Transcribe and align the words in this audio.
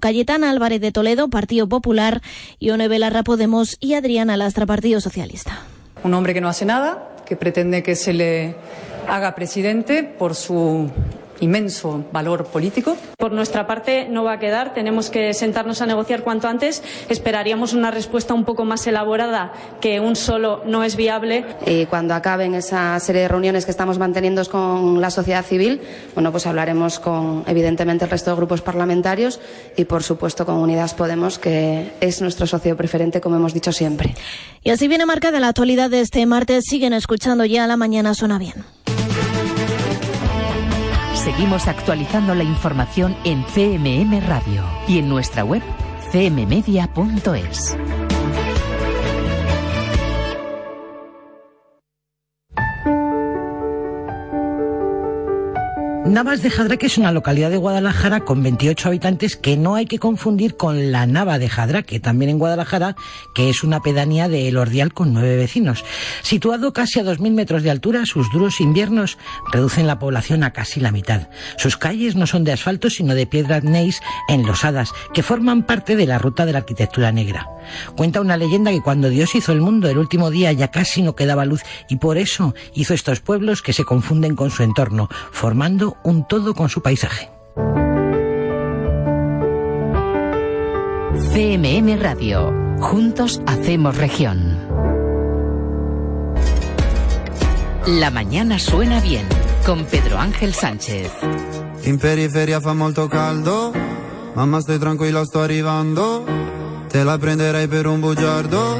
Cayetana 0.00 0.50
Álvarez 0.50 0.80
de 0.80 0.92
Toledo, 0.92 1.28
Partido 1.28 1.68
Popular, 1.68 2.22
Ione 2.58 2.88
Belarra 2.88 3.22
Podemos 3.22 3.76
y 3.80 3.92
Adriana 3.92 4.38
Lastra, 4.38 4.64
Partido 4.64 4.98
Socialista. 4.98 5.58
Un 6.02 6.14
hombre 6.14 6.32
que 6.32 6.40
no 6.40 6.48
hace 6.48 6.64
nada, 6.64 7.16
que 7.26 7.36
pretende 7.36 7.82
que 7.82 7.94
se 7.94 8.14
le 8.14 8.56
haga 9.06 9.34
presidente 9.34 10.02
por 10.02 10.34
su 10.34 10.90
inmenso 11.44 12.04
valor 12.12 12.46
político. 12.46 12.96
Por 13.16 13.32
nuestra 13.32 13.66
parte 13.66 14.08
no 14.10 14.24
va 14.24 14.34
a 14.34 14.38
quedar, 14.38 14.74
tenemos 14.74 15.10
que 15.10 15.32
sentarnos 15.34 15.80
a 15.80 15.86
negociar 15.86 16.22
cuanto 16.22 16.48
antes. 16.48 16.82
Esperaríamos 17.08 17.72
una 17.72 17.90
respuesta 17.90 18.34
un 18.34 18.44
poco 18.44 18.64
más 18.64 18.86
elaborada 18.86 19.52
que 19.80 20.00
un 20.00 20.16
solo 20.16 20.62
no 20.66 20.84
es 20.84 20.96
viable. 20.96 21.44
Y 21.66 21.86
cuando 21.86 22.14
acaben 22.14 22.54
esa 22.54 22.98
serie 23.00 23.22
de 23.22 23.28
reuniones 23.28 23.64
que 23.64 23.70
estamos 23.70 23.98
manteniendo 23.98 24.44
con 24.46 25.00
la 25.00 25.10
sociedad 25.10 25.44
civil, 25.44 25.80
bueno, 26.14 26.32
pues 26.32 26.46
hablaremos 26.46 26.98
con 26.98 27.44
evidentemente 27.46 28.04
el 28.04 28.10
resto 28.10 28.30
de 28.30 28.36
grupos 28.36 28.60
parlamentarios 28.60 29.40
y 29.76 29.84
por 29.84 30.02
supuesto 30.02 30.44
con 30.44 30.56
Unidas 30.56 30.94
Podemos, 30.94 31.38
que 31.38 31.92
es 32.00 32.20
nuestro 32.20 32.46
socio 32.46 32.76
preferente, 32.76 33.20
como 33.20 33.36
hemos 33.36 33.54
dicho 33.54 33.72
siempre. 33.72 34.14
Y 34.62 34.70
así 34.70 34.88
viene 34.88 35.06
marcada 35.06 35.40
la 35.40 35.48
actualidad 35.48 35.90
de 35.90 36.00
este 36.00 36.24
martes. 36.26 36.64
Siguen 36.66 36.92
escuchando 36.92 37.44
ya 37.44 37.66
la 37.66 37.76
mañana 37.76 38.14
suena 38.14 38.38
bien. 38.38 38.64
Seguimos 41.24 41.68
actualizando 41.68 42.34
la 42.34 42.44
información 42.44 43.16
en 43.24 43.44
CMM 43.44 44.28
Radio 44.28 44.62
y 44.86 44.98
en 44.98 45.08
nuestra 45.08 45.42
web 45.42 45.62
cmmedia.es. 46.12 47.78
Navas 56.06 56.42
de 56.42 56.50
Jadraque 56.50 56.84
es 56.84 56.98
una 56.98 57.12
localidad 57.12 57.48
de 57.48 57.56
Guadalajara 57.56 58.20
con 58.20 58.42
28 58.42 58.88
habitantes 58.88 59.36
que 59.38 59.56
no 59.56 59.74
hay 59.74 59.86
que 59.86 59.98
confundir 59.98 60.54
con 60.54 60.92
la 60.92 61.06
Nava 61.06 61.38
de 61.38 61.48
Jadraque, 61.48 61.98
también 61.98 62.30
en 62.30 62.38
Guadalajara, 62.38 62.94
que 63.34 63.48
es 63.48 63.64
una 63.64 63.80
pedanía 63.80 64.28
de 64.28 64.46
El 64.46 64.58
Ordial 64.58 64.92
con 64.92 65.14
nueve 65.14 65.36
vecinos. 65.36 65.82
Situado 66.22 66.74
casi 66.74 67.00
a 67.00 67.04
2.000 67.04 67.32
metros 67.32 67.62
de 67.62 67.70
altura, 67.70 68.04
sus 68.04 68.30
duros 68.30 68.60
inviernos 68.60 69.16
reducen 69.50 69.86
la 69.86 69.98
población 69.98 70.44
a 70.44 70.52
casi 70.52 70.78
la 70.78 70.92
mitad. 70.92 71.30
Sus 71.56 71.78
calles 71.78 72.16
no 72.16 72.26
son 72.26 72.44
de 72.44 72.52
asfalto, 72.52 72.90
sino 72.90 73.14
de 73.14 73.26
piedras 73.26 73.64
neis 73.64 74.02
enlosadas, 74.28 74.92
que 75.14 75.22
forman 75.22 75.62
parte 75.62 75.96
de 75.96 76.06
la 76.06 76.18
ruta 76.18 76.44
de 76.44 76.52
la 76.52 76.58
arquitectura 76.58 77.12
negra. 77.12 77.48
Cuenta 77.96 78.20
una 78.20 78.36
leyenda 78.36 78.70
que 78.70 78.82
cuando 78.82 79.08
Dios 79.08 79.34
hizo 79.34 79.52
el 79.52 79.62
mundo, 79.62 79.88
el 79.88 79.96
último 79.96 80.30
día 80.30 80.52
ya 80.52 80.70
casi 80.70 81.00
no 81.00 81.16
quedaba 81.16 81.46
luz 81.46 81.62
y 81.88 81.96
por 81.96 82.18
eso 82.18 82.54
hizo 82.74 82.92
estos 82.92 83.20
pueblos 83.20 83.62
que 83.62 83.72
se 83.72 83.84
confunden 83.84 84.36
con 84.36 84.50
su 84.50 84.62
entorno, 84.62 85.08
formando 85.32 85.93
un 86.02 86.26
todo 86.26 86.54
con 86.54 86.68
su 86.68 86.82
paisaje. 86.82 87.30
CMM 91.32 92.00
Radio. 92.00 92.52
Juntos 92.80 93.40
hacemos 93.46 93.96
región. 93.96 94.58
La 97.86 98.10
mañana 98.10 98.58
suena 98.58 99.00
bien 99.00 99.26
con 99.64 99.84
Pedro 99.84 100.18
Ángel 100.18 100.54
Sánchez. 100.54 101.12
In 101.82 101.98
periferia 101.98 102.60
fa 102.60 102.72
molto 102.72 103.08
caldo, 103.08 103.72
mamma 104.34 104.60
stai 104.60 104.78
tranquilla 104.78 105.24
sto 105.24 105.40
arrivando, 105.40 106.24
te 106.88 107.04
la 107.04 107.18
prenderei 107.18 107.68
per 107.68 107.86
un 107.86 108.00
bugiardo, 108.00 108.78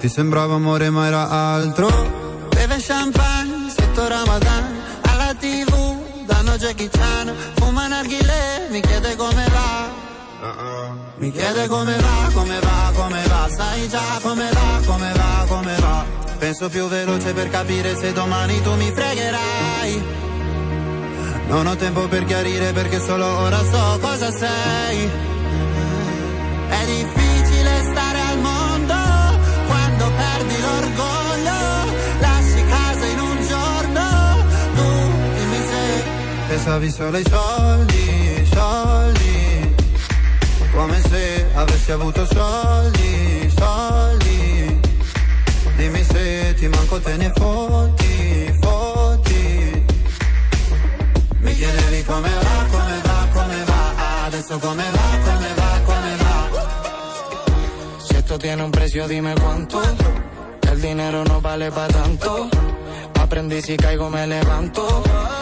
ti 0.00 0.08
sembrava 0.08 0.54
amore 0.54 0.90
ma 0.90 1.06
era 1.06 1.28
altro, 1.28 1.88
beve 2.50 2.78
champagne 2.78 3.70
sotto 3.70 4.08
Ramadan, 4.08 4.71
Jackie 6.62 6.88
Chan, 6.88 7.34
fuma 7.54 7.88
narghile, 7.88 8.68
mi 8.70 8.80
chiede 8.80 9.16
come 9.16 9.44
va. 9.48 9.90
Mi 11.16 11.32
chiede 11.32 11.66
come 11.66 11.96
va, 11.96 12.30
come 12.32 12.58
va, 12.60 12.92
come 12.94 13.22
va, 13.26 13.48
sai 13.48 13.88
già 13.88 14.20
come 14.22 14.48
va, 14.52 14.80
come 14.86 15.12
va, 15.12 15.44
come 15.48 15.74
va. 15.80 16.04
Penso 16.38 16.68
più 16.68 16.86
veloce 16.86 17.32
per 17.32 17.48
capire 17.50 17.96
se 17.96 18.12
domani 18.12 18.62
tu 18.62 18.74
mi 18.76 18.92
fregherai. 18.92 20.04
Non 21.48 21.66
ho 21.66 21.74
tempo 21.74 22.06
per 22.06 22.24
chiarire 22.26 22.72
perché 22.72 23.00
solo 23.00 23.26
ora 23.26 23.58
so 23.58 23.98
cosa 24.00 24.30
sei. 24.30 25.10
È 26.68 26.84
difficile 26.84 27.21
pensavi 36.62 36.90
solo 36.92 37.16
ai 37.16 37.24
soldi, 37.28 38.46
soldi. 38.54 39.74
Come 40.72 41.00
se 41.00 41.46
avessi 41.54 41.90
avuto 41.90 42.24
soldi, 42.24 43.52
soldi. 43.56 44.80
Dimmi 45.76 46.04
se 46.04 46.54
ti 46.54 46.68
manco 46.68 47.00
te 47.00 47.16
ne 47.16 47.32
fotti, 47.34 48.58
fotti. 48.60 49.84
Mi 51.40 51.52
chiedevi 51.52 52.04
come 52.04 52.30
va, 52.30 52.66
come 52.70 53.00
va, 53.02 53.28
come 53.32 53.64
va. 53.64 54.24
Adesso 54.26 54.58
come 54.58 54.84
va, 54.92 55.18
come 55.24 55.54
va, 55.56 55.80
come 55.84 56.16
va. 56.16 57.96
Si 57.98 58.14
esto 58.14 58.36
tiene 58.36 58.62
un 58.62 58.70
precio, 58.70 59.06
dime 59.08 59.34
cuánto. 59.34 59.80
El 60.70 60.80
dinero 60.80 61.24
no 61.24 61.40
vale 61.40 61.72
para 61.72 61.92
tanto. 61.92 62.48
Aprendí 63.14 63.60
si 63.60 63.74
caigo 63.74 64.08
me 64.08 64.26
levanto. 64.28 65.41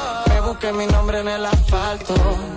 Me 0.51 0.55
busqué 0.55 0.73
mi 0.73 0.87
nombre 0.87 1.21
en 1.21 1.29
el 1.29 1.47
asfalto. 1.47 2.13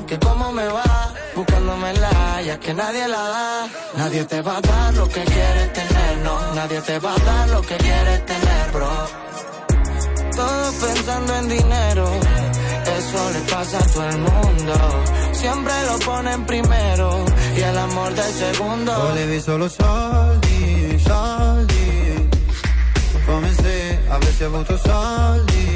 Que 0.08 0.18
cómo 0.18 0.52
me 0.52 0.66
va, 0.66 1.14
buscándome 1.36 1.94
la 1.94 2.42
ya 2.42 2.60
que 2.60 2.74
nadie 2.74 3.08
la 3.08 3.24
da. 3.36 3.68
Nadie 3.96 4.26
te 4.26 4.42
va 4.42 4.58
a 4.58 4.62
dar 4.62 4.94
lo 4.96 5.08
que 5.08 5.24
quieres 5.24 5.74
tener, 5.74 6.18
no. 6.24 6.56
Nadie 6.56 6.82
te 6.82 6.98
va 6.98 7.14
a 7.14 7.20
dar 7.20 7.50
lo 7.50 7.62
que 7.62 7.78
quieres 7.78 8.26
tener, 8.26 8.72
bro. 8.74 8.90
Todos 10.36 10.74
pensando 10.74 11.36
en 11.36 11.50
dinero. 11.50 12.06
Eso 12.98 13.32
le 13.32 13.40
pasa 13.52 13.78
a 13.78 13.86
todo 13.86 14.10
el 14.10 14.18
mundo. 14.18 14.74
Siempre 15.34 15.74
lo 15.86 16.00
ponen 16.00 16.46
primero. 16.48 17.26
Y 17.56 17.62
el 17.62 17.78
amor 17.78 18.12
del 18.16 18.34
segundo. 18.34 18.92
Volevi 18.92 19.40
solo 19.40 19.70
soldi, 19.70 21.00
soldi. 21.00 22.30
Come 23.28 23.54
se 23.54 24.00
avessi 24.10 24.44
avuto 24.46 24.78
soldi. 24.80 25.73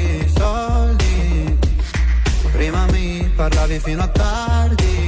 Prima 2.58 2.86
mi 2.90 3.30
parlavi 3.36 3.78
fino 3.78 4.02
a 4.02 4.08
tardi, 4.08 5.07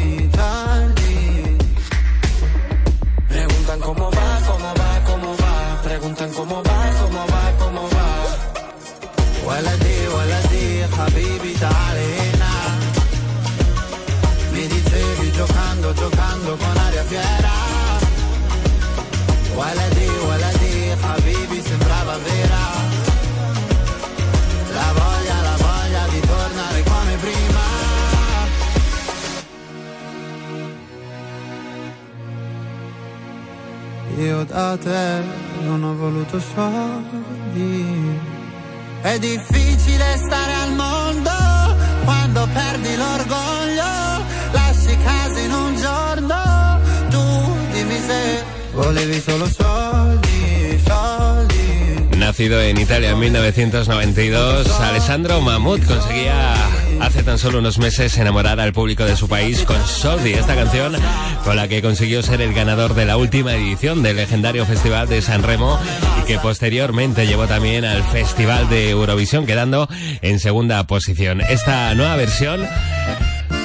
da 34.51 34.77
te 34.77 35.23
non 35.63 35.83
ho 35.85 35.95
voluto 35.95 36.41
soldi 36.41 38.19
È 39.03 39.19
difficile 39.19 40.17
stare 40.17 40.53
al 40.65 40.73
mondo 40.75 41.31
quando 42.05 42.49
perdi 42.53 42.97
l'orgoglio. 42.97 44.25
Lasci 44.53 44.97
casa 45.05 45.41
in 45.41 45.53
un 45.53 45.77
giorno, 45.77 46.81
tu 47.09 47.23
dimmi 47.73 47.99
se 47.99 48.45
Volevi 48.73 49.21
solo 49.21 49.47
soldi, 49.47 50.81
soldi 50.85 52.09
Nacido 52.17 52.61
en 52.61 52.77
Italia 52.77 53.11
en 53.11 53.19
1992, 53.19 54.65
Alessandro 54.81 55.41
Mahmoud 55.41 55.85
conseguía 55.87 56.70
hace 57.01 57.23
tan 57.23 57.39
solo 57.39 57.59
unos 57.59 57.79
meses 57.79 58.17
enamorar 58.19 58.61
al 58.61 58.73
público 58.73 59.05
de 59.05 59.17
su 59.17 59.29
país 59.29 59.65
con 59.65 59.85
Soldi, 59.87 60.33
esta 60.33 60.55
canción 60.55 60.95
con 61.45 61.57
la 61.57 61.69
que 61.69 61.83
consiguió 61.83 62.23
ser 62.23 62.41
el 62.41 62.53
ganador 62.53 62.95
de 62.95 63.07
la 63.07 63.17
última 63.17 63.55
edición 63.55 64.03
del 64.03 64.17
legendario 64.17 64.67
Festival 64.67 65.09
de 65.09 65.23
San 65.23 65.43
Remo 65.43 65.79
y 66.23 66.27
que 66.27 66.39
posteriormente 66.39 67.27
llevó 67.27 67.47
también 67.47 67.85
al 67.85 68.03
Festival 68.05 68.69
de 68.69 68.91
Eurovisión 68.91 69.47
quedando 69.47 69.89
en 70.23 70.39
segunda 70.39 70.85
posición. 70.87 71.41
Esta 71.41 71.95
nueva 71.95 72.17
versión 72.17 72.67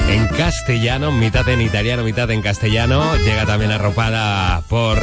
en 0.10 0.28
castellano, 0.28 1.12
mitad 1.12 1.48
en 1.50 1.62
italiano, 1.62 2.04
mitad 2.04 2.30
en 2.32 2.42
castellano, 2.42 3.16
llega 3.18 3.46
también 3.46 3.72
arropada 3.72 4.62
por 4.70 4.98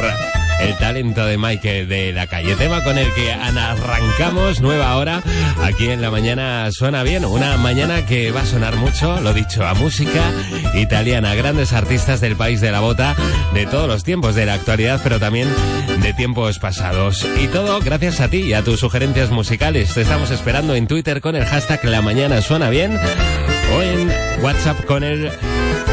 el 0.62 0.76
talento 0.78 1.24
de 1.26 1.38
Mike 1.38 1.86
de 1.86 2.12
la 2.12 2.26
calle. 2.26 2.54
Tema 2.56 2.82
con 2.84 2.96
el 2.98 3.12
que 3.14 3.32
arrancamos 3.32 4.60
nueva 4.60 4.96
hora 4.96 5.22
aquí 5.62 5.88
en 5.88 6.00
la 6.00 6.10
mañana 6.10 6.70
suena 6.70 7.02
bien. 7.02 7.24
Una 7.24 7.56
mañana 7.56 8.06
que 8.06 8.30
va 8.30 8.42
a 8.42 8.46
sonar 8.46 8.76
mucho, 8.76 9.20
lo 9.20 9.32
dicho, 9.32 9.66
a 9.66 9.74
música 9.74 10.22
italiana. 10.74 11.34
Grandes 11.34 11.72
artistas 11.72 12.20
del 12.20 12.36
país 12.36 12.60
de 12.60 12.70
la 12.70 12.80
bota 12.80 13.16
de 13.54 13.66
todos 13.66 13.88
los 13.88 14.04
tiempos, 14.04 14.34
de 14.34 14.46
la 14.46 14.54
actualidad, 14.54 15.00
pero 15.02 15.18
también 15.18 15.48
de 16.00 16.12
tiempos 16.14 16.58
pasados. 16.58 17.26
Y 17.40 17.48
todo 17.48 17.80
gracias 17.80 18.20
a 18.20 18.28
ti 18.28 18.38
y 18.38 18.54
a 18.54 18.62
tus 18.62 18.80
sugerencias 18.80 19.30
musicales. 19.30 19.92
Te 19.94 20.02
estamos 20.02 20.30
esperando 20.30 20.74
en 20.74 20.86
Twitter 20.86 21.20
con 21.20 21.36
el 21.36 21.44
hashtag 21.44 21.84
La 21.84 22.02
Mañana 22.02 22.40
Suena 22.40 22.70
Bien 22.70 22.98
o 23.76 23.82
en 23.82 24.10
WhatsApp 24.42 24.84
con 24.84 25.02
el 25.02 25.30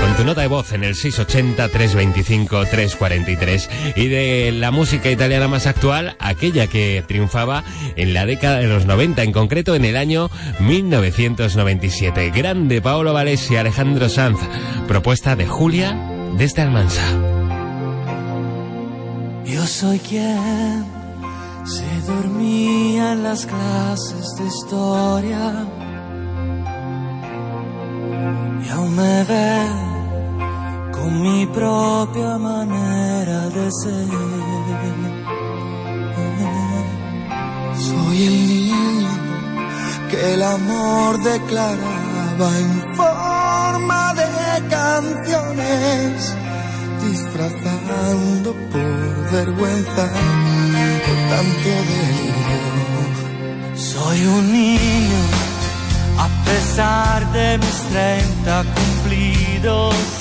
con 0.09 0.17
tu 0.17 0.25
nota 0.25 0.41
de 0.41 0.47
voz 0.47 0.73
en 0.73 0.83
el 0.83 0.95
680-325-343 0.95 3.69
y 3.95 4.07
de 4.07 4.51
la 4.51 4.71
música 4.71 5.11
italiana 5.11 5.47
más 5.47 5.67
actual, 5.67 6.15
aquella 6.19 6.65
que 6.67 7.03
triunfaba 7.07 7.63
en 7.95 8.15
la 8.15 8.25
década 8.25 8.57
de 8.57 8.65
los 8.67 8.87
90, 8.87 9.21
en 9.21 9.31
concreto 9.31 9.75
en 9.75 9.85
el 9.85 9.95
año 9.97 10.31
1997. 10.61 12.31
Grande 12.31 12.81
Paolo 12.81 13.13
Valesi, 13.13 13.55
Alejandro 13.55 14.09
Sanz, 14.09 14.39
propuesta 14.87 15.35
de 15.35 15.45
Julia 15.45 15.95
desde 16.37 16.63
Almansa. 16.63 17.03
Yo 19.45 19.63
soy 19.67 19.99
quien 19.99 20.85
se 21.65 21.85
dormía 22.07 23.13
en 23.13 23.21
las 23.23 23.45
clases 23.45 24.25
de 24.39 24.47
historia 24.47 25.67
y 28.63 28.69
me 28.89 29.23
con 30.99 31.21
mi 31.21 31.45
propia 31.47 32.37
manera 32.37 33.49
de 33.49 33.71
ser. 33.71 34.07
Soy 37.89 38.17
el 38.25 38.47
niño 38.47 39.09
que 40.09 40.33
el 40.33 40.43
amor 40.43 41.21
declaraba 41.23 42.49
en 42.63 42.95
forma 42.95 44.13
de 44.13 44.67
canciones, 44.69 46.35
disfrazando 47.07 48.53
por 48.71 49.31
vergüenza 49.31 50.05
por 51.05 51.19
tanto 51.31 51.69
delirio. 51.89 52.59
Soy 53.75 54.19
un 54.25 54.51
niño 54.51 55.21
a 56.17 56.27
pesar 56.45 57.31
de 57.31 57.57
mis 57.57 57.77
treinta 57.91 58.63
cumplidos. 58.75 60.18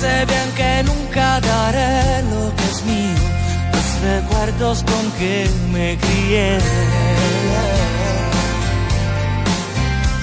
Sé 0.00 0.24
bien 0.26 0.48
que 0.54 0.84
nunca 0.84 1.40
daré 1.40 2.22
lo 2.30 2.54
que 2.54 2.64
es 2.72 2.84
mío, 2.84 3.24
los 3.72 3.88
recuerdos 4.08 4.84
con 4.84 5.10
que 5.18 5.50
me 5.72 5.98
crié. 5.98 6.60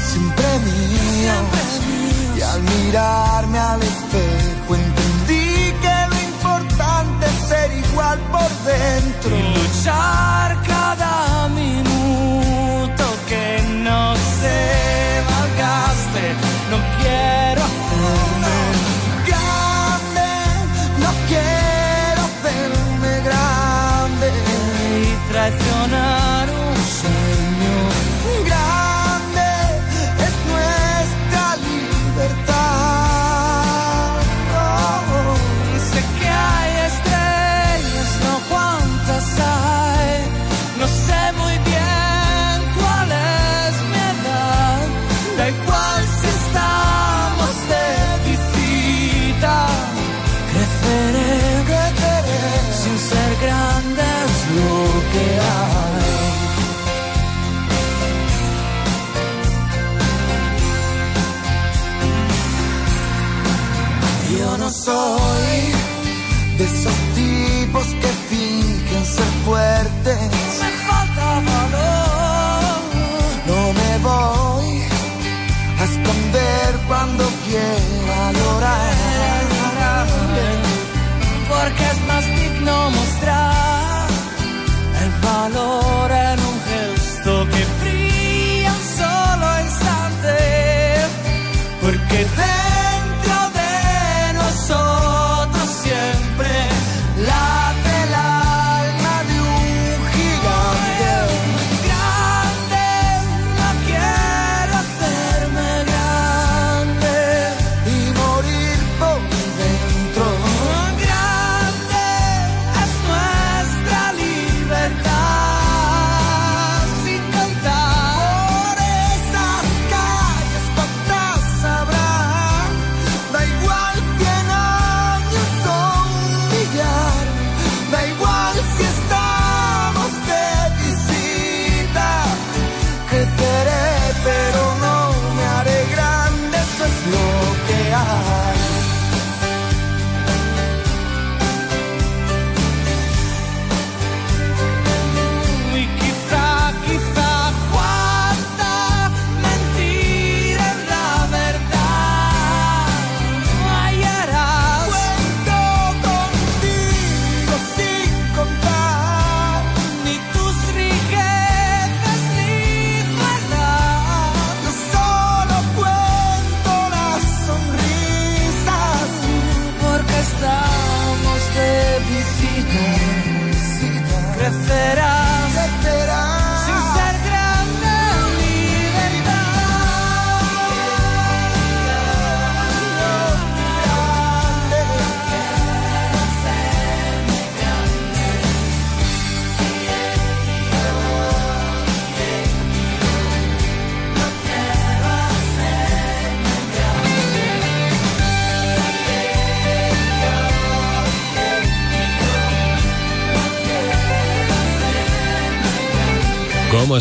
Siempre 0.10 0.48
mío, 0.70 1.34
y 2.38 2.42
al 2.42 2.62
mirarme 2.62 3.60
al 3.60 3.82
espejo 3.82 4.76
entendí 4.76 5.74
que 5.84 5.98
lo 6.12 6.18
importante 6.30 7.26
es 7.26 7.50
ser 7.50 7.70
igual 7.74 8.20
por 8.32 8.50
dentro 8.72 9.32
y 9.36 9.44
luchar 9.58 10.58
cada 10.66 11.50
minuto 11.50 13.06
que 13.28 13.62
no 13.84 14.16
se 14.40 14.58
malgaste. 15.30 16.24
No 16.72 16.78
quiero 17.02 17.35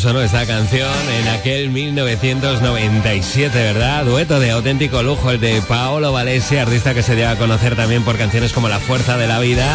sonó 0.04 0.20
esta 0.20 0.44
canción 0.44 0.92
en 1.18 1.28
aquel 1.28 1.70
1997, 1.70 3.56
¿verdad? 3.56 4.04
Dueto 4.04 4.38
de 4.38 4.50
auténtico 4.50 5.02
lujo, 5.02 5.30
el 5.30 5.40
de 5.40 5.62
Paolo 5.62 6.12
Valesi, 6.12 6.58
artista 6.58 6.92
que 6.92 7.02
se 7.02 7.16
dio 7.16 7.26
a 7.26 7.36
conocer 7.36 7.74
también 7.74 8.02
por 8.02 8.18
canciones 8.18 8.52
como 8.52 8.68
La 8.68 8.80
Fuerza 8.80 9.16
de 9.16 9.26
la 9.26 9.38
Vida, 9.38 9.66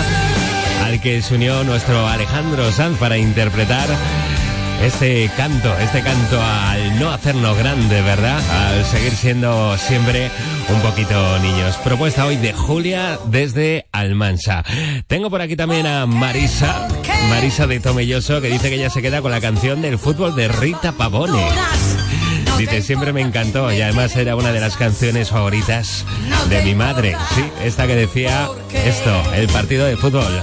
al 0.86 1.02
que 1.02 1.24
se 1.24 1.34
unió 1.34 1.64
nuestro 1.64 2.08
Alejandro 2.08 2.72
Sanz 2.72 3.00
para 3.00 3.18
interpretar 3.18 3.90
este 4.84 5.32
canto, 5.36 5.76
este 5.80 6.04
canto 6.04 6.40
al 6.40 7.00
no 7.00 7.10
hacernos 7.10 7.58
grande, 7.58 8.00
¿verdad? 8.04 8.40
Al 8.52 8.86
seguir 8.86 9.14
siendo 9.14 9.76
siempre 9.78 10.30
un 10.72 10.80
poquito 10.82 11.40
niños. 11.40 11.76
Propuesta 11.78 12.28
hoy 12.28 12.38
de 12.38 12.54
Julia 12.54 13.18
desde 13.26 13.88
Almansa. 13.92 14.64
Tengo 15.08 15.32
por 15.32 15.42
aquí 15.42 15.56
también 15.56 15.88
a 15.88 16.06
Marisa, 16.06 16.88
Marisa 17.28 17.68
de 17.68 17.80
Tomelloso, 17.80 18.42
que 18.42 18.48
dice 18.48 18.70
que 18.70 18.76
ella 18.76 18.90
se 18.90 19.02
queda 19.02 19.22
con 19.22 19.32
la 19.32 19.42
canción 19.42 19.82
del 19.82 19.98
fútbol 19.98 20.36
de 20.36 20.48
Rita 20.48 20.92
Pavone. 20.94 21.46
Dice, 22.58 22.82
siempre 22.82 23.14
me 23.14 23.22
encantó 23.22 23.72
y 23.72 23.82
además 23.82 24.16
era 24.16 24.36
una 24.36 24.52
de 24.52 24.60
las 24.60 24.76
canciones 24.76 25.30
favoritas 25.30 26.06
de 26.50 26.62
mi 26.64 26.76
madre. 26.76 27.16
Sí, 27.36 27.44
esta 27.64 27.88
que 27.88 27.96
decía 27.96 28.50
esto, 28.74 29.34
el 29.34 29.48
partido 29.48 29.86
de 29.86 29.96
fútbol. 29.96 30.42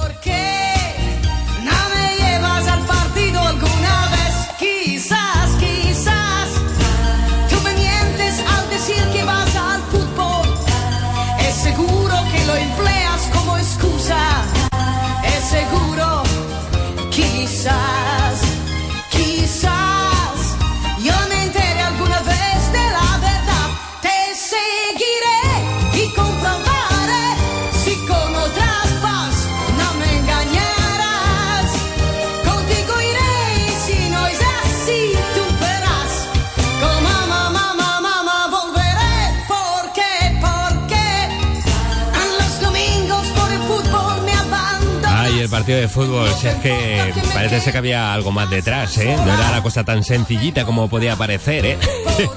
Partido 45.67 45.81
de 45.81 45.89
fútbol, 45.89 46.29
si 46.41 46.47
es 46.47 46.55
que 46.59 47.13
parece 47.35 47.61
ser 47.61 47.73
que 47.73 47.79
había 47.79 48.15
algo 48.15 48.31
más 48.31 48.49
detrás, 48.49 48.99
¿eh? 48.99 49.17
No 49.17 49.35
era 49.35 49.51
la 49.51 49.63
cosa 49.65 49.83
tan 49.83 50.05
sencillita 50.05 50.65
como 50.65 50.89
podía 50.89 51.17
parecer, 51.17 51.67
¿eh? 51.67 51.79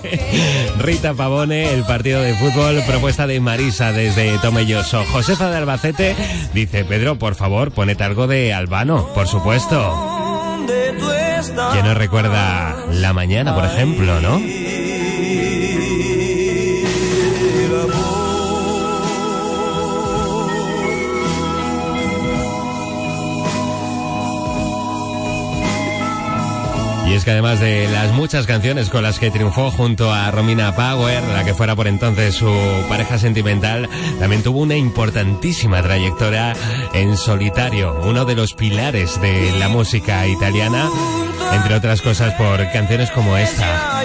Rita 0.80 1.14
Pavone, 1.14 1.72
el 1.72 1.84
partido 1.84 2.24
de 2.24 2.34
fútbol, 2.34 2.82
propuesta 2.88 3.28
de 3.28 3.40
Marisa 3.40 3.92
desde 3.92 4.40
Tomelloso. 4.40 5.06
Josefa 5.12 5.52
de 5.52 5.58
Albacete 5.58 6.16
dice, 6.56 6.84
Pedro, 6.86 7.20
por 7.20 7.36
favor, 7.36 7.70
ponete 7.70 8.04
algo 8.04 8.26
de 8.26 8.52
Albano, 8.52 9.08
por 9.14 9.28
supuesto. 9.28 10.66
¿Quién 11.72 11.86
nos 11.86 11.98
recuerda 11.98 12.78
la 12.94 13.14
mañana, 13.14 13.54
por 13.54 13.66
ejemplo, 13.66 14.20
no? 14.22 14.42
Es 27.20 27.26
que 27.26 27.32
además 27.32 27.60
de 27.60 27.90
las 27.90 28.14
muchas 28.14 28.46
canciones 28.46 28.90
con 28.90 29.04
las 29.04 29.20
que 29.20 29.30
triunfó 29.30 29.72
junto 29.72 30.10
a 30.10 30.32
Romina 30.32 30.74
Power, 30.74 31.22
la 31.34 31.44
que 31.44 31.54
fuera 31.54 31.76
por 31.76 31.88
entonces 31.88 32.34
su 32.34 32.50
pareja 32.88 33.20
sentimental, 33.20 33.90
también 34.20 34.42
tuvo 34.42 34.60
una 34.60 34.78
importantísima 34.78 35.84
trayectoria 35.84 36.56
en 36.94 37.18
solitario, 37.18 38.00
uno 38.06 38.24
de 38.24 38.36
los 38.36 38.54
pilares 38.54 39.20
de 39.20 39.52
la 39.60 39.68
música 39.68 40.26
italiana, 40.28 40.90
entre 41.52 41.76
otras 41.76 42.02
cosas 42.02 42.34
por 42.36 42.72
canciones 42.72 43.12
como 43.12 43.36
esta. 43.36 44.02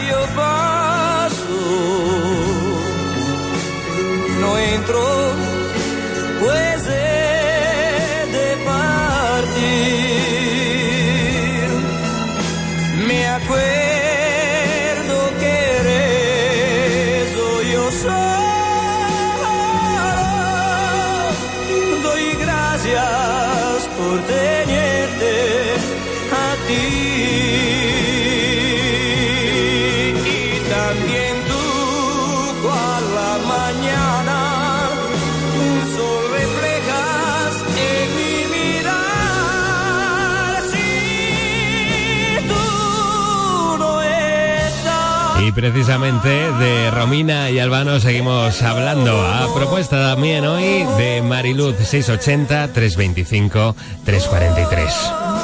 Precisamente 45.71 46.29
de 46.29 46.91
Romina 46.91 47.49
y 47.49 47.59
Albano 47.59 47.99
seguimos 47.99 48.61
hablando. 48.61 49.19
A 49.27 49.49
propuesta 49.55 50.11
también 50.11 50.45
hoy 50.45 50.85
de 50.99 51.23
Mariluz 51.23 51.75
680-325-343. 51.79 53.75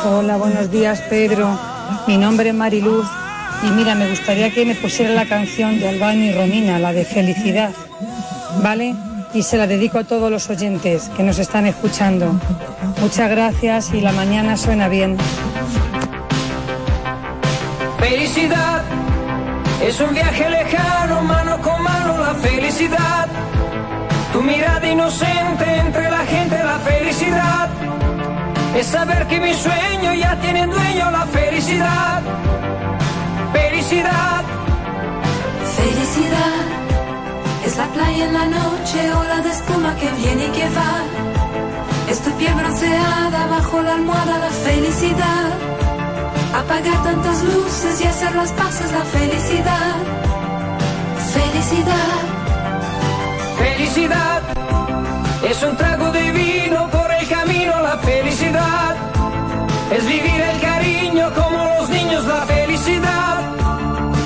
Hola, 0.04 0.36
buenos 0.36 0.70
días, 0.70 1.00
Pedro. 1.08 1.58
Mi 2.06 2.18
nombre 2.18 2.50
es 2.50 2.54
Mariluz 2.54 3.06
y 3.66 3.70
mira, 3.70 3.94
me 3.94 4.10
gustaría 4.10 4.50
que 4.50 4.66
me 4.66 4.74
pusiera 4.74 5.14
la 5.14 5.24
canción 5.24 5.78
de 5.78 5.88
Albano 5.88 6.22
y 6.22 6.32
Romina, 6.32 6.78
la 6.78 6.92
de 6.92 7.06
Felicidad, 7.06 7.72
¿vale? 8.62 8.94
Y 9.32 9.42
se 9.42 9.56
la 9.56 9.66
dedico 9.66 10.00
a 10.00 10.04
todos 10.04 10.30
los 10.30 10.50
oyentes 10.50 11.08
que 11.16 11.22
nos 11.22 11.38
están 11.38 11.64
escuchando. 11.64 12.38
Muchas 13.00 13.30
gracias 13.30 13.94
y 13.94 14.02
la 14.02 14.12
mañana 14.12 14.58
suena 14.58 14.86
bien. 14.88 15.16
Felicidad 17.98 18.84
es 19.82 20.00
un 20.00 20.14
viaje 20.14 20.48
lejano, 20.48 21.22
mano 21.22 21.60
con 21.62 21.82
mano 21.82 22.18
la 22.18 22.34
felicidad. 22.34 23.28
Tu 24.32 24.42
mirada 24.42 24.86
inocente 24.86 25.64
entre 25.78 26.10
la 26.10 26.24
gente, 26.26 26.56
la 26.62 26.78
felicidad. 26.78 27.68
Es 28.76 28.86
saber 28.86 29.26
que 29.26 29.40
mi 29.40 29.54
sueño 29.54 30.14
ya 30.14 30.36
tiene 30.40 30.66
dueño, 30.66 31.10
la 31.10 31.26
felicidad. 31.26 32.22
Felicidad. 33.52 34.44
Felicidad 35.76 36.80
es 37.64 37.76
la 37.76 37.86
playa 37.86 38.24
en 38.24 38.32
la 38.32 38.46
noche, 38.46 39.12
ola 39.12 39.40
de 39.42 39.50
espuma 39.50 39.94
que 39.96 40.10
viene 40.12 40.46
y 40.46 40.50
que 40.50 40.68
va. 40.70 40.94
Es 42.10 42.20
tu 42.20 42.30
piel 42.32 42.54
bronceada 42.54 43.46
bajo 43.46 43.82
la 43.82 43.94
almohada, 43.94 44.38
la 44.38 44.50
felicidad. 44.50 45.79
Apagar 46.60 47.02
tantas 47.02 47.42
luces 47.42 48.00
y 48.02 48.04
hacer 48.04 48.34
las 48.34 48.52
paces, 48.52 48.92
la 48.92 49.04
felicidad. 49.04 49.96
Felicidad. 51.32 52.18
Felicidad 53.58 54.42
es 55.50 55.62
un 55.62 55.74
trago 55.76 56.12
de 56.12 56.32
vino 56.32 56.88
por 56.90 57.10
el 57.18 57.26
camino, 57.28 57.80
la 57.80 57.96
felicidad. 57.98 58.94
Es 59.90 60.06
vivir 60.06 60.40
el 60.52 60.60
cariño 60.60 61.32
como 61.34 61.64
los 61.64 61.88
niños, 61.88 62.26
la 62.26 62.42
felicidad. 62.42 63.40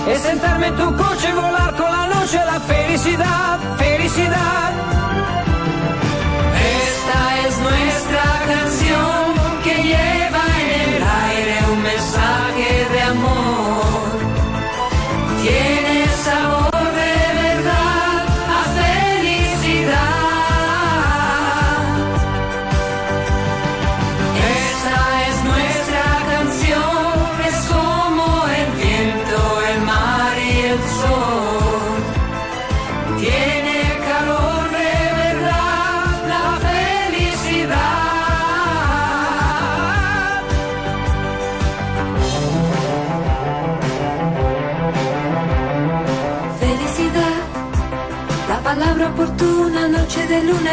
Es 0.08 0.20
sentarme 0.20 0.66
en 0.66 0.76
tu 0.76 0.96
coche 0.96 1.28
y 1.30 1.32
volar 1.32 1.74
con 1.76 1.90
la 1.90 2.06
noche, 2.08 2.38
la 2.44 2.60
felicidad, 2.60 3.58
felicidad. 3.78 4.93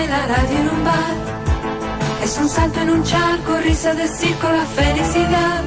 Y 0.04 0.08
la 0.08 0.26
radio 0.26 0.58
en 0.58 0.70
un 0.70 0.84
bar. 0.84 1.16
Es 2.24 2.38
un 2.38 2.48
salto 2.48 2.80
en 2.82 2.90
un 2.90 3.04
charco, 3.04 3.58
risa 3.58 3.94
de 3.94 4.08
circo, 4.08 4.48
la 4.50 4.66
felicidad. 4.66 5.64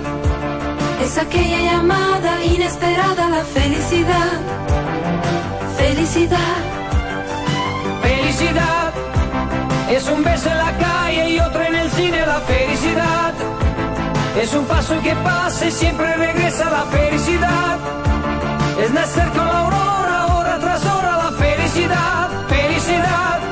Es 1.02 1.18
aquella 1.18 1.60
llamada 1.60 2.44
inesperada, 2.44 3.28
la 3.28 3.44
felicidad. 3.44 4.32
Felicidad. 5.76 6.56
Felicidad. 8.02 8.92
Es 9.90 10.08
un 10.08 10.24
beso 10.24 10.48
en 10.50 10.58
la 10.58 10.72
calle 10.78 11.30
y 11.30 11.40
otro 11.40 11.62
en 11.62 11.74
el 11.74 11.90
cine, 11.90 12.26
la 12.26 12.40
felicidad. 12.40 13.34
Es 14.40 14.54
un 14.54 14.64
paso 14.64 15.00
que 15.02 15.14
pasa 15.16 15.66
y 15.66 15.70
siempre 15.70 16.14
regresa 16.16 16.70
la 16.70 16.84
felicidad. 16.96 17.78
Es 18.82 18.90
nacer 18.92 19.28
con 19.30 19.46
la 19.46 19.58
aurora, 19.64 20.26
hora 20.34 20.58
tras 20.58 20.84
hora, 20.86 21.16
la 21.24 21.32
felicidad, 21.32 22.28
felicidad. 22.48 23.43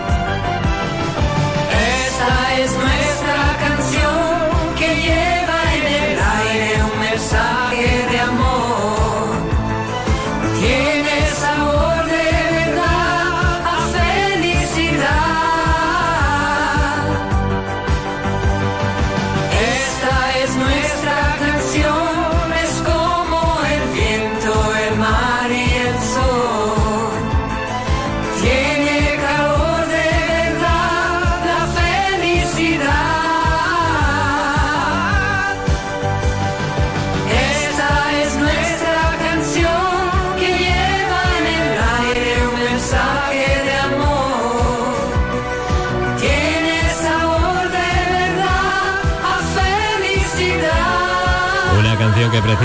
Esta 2.54 2.91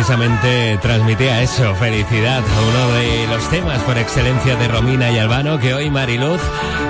precisamente 0.07 0.79
transmitía 0.81 1.41
eso, 1.41 1.75
felicidad, 1.75 2.41
uno 2.41 2.93
de 2.93 3.27
los 3.27 3.49
temas 3.49 3.83
por 3.83 3.97
excelencia 3.97 4.55
de 4.55 4.69
Romina 4.69 5.11
y 5.11 5.17
Albano 5.17 5.59
que 5.59 5.73
hoy 5.73 5.89
Mariluz 5.89 6.39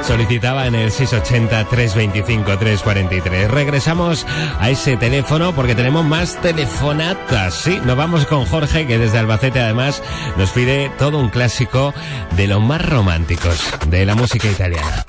solicitaba 0.03 0.67
en 0.67 0.75
el 0.75 0.91
680-325-343. 0.91 3.47
Regresamos 3.47 4.27
a 4.59 4.69
ese 4.69 4.97
teléfono 4.97 5.55
porque 5.55 5.73
tenemos 5.73 6.05
más 6.05 6.39
telefonatas. 6.43 7.55
Sí, 7.55 7.79
nos 7.85 7.97
vamos 7.97 8.27
con 8.27 8.45
Jorge 8.45 8.85
que 8.85 8.99
desde 8.99 9.17
Albacete 9.17 9.61
además 9.61 10.03
nos 10.37 10.51
pide 10.51 10.91
todo 10.99 11.17
un 11.17 11.29
clásico 11.29 11.95
de 12.35 12.45
los 12.45 12.61
más 12.61 12.87
románticos 12.87 13.67
de 13.87 14.05
la 14.05 14.13
música 14.13 14.47
italiana. 14.47 15.07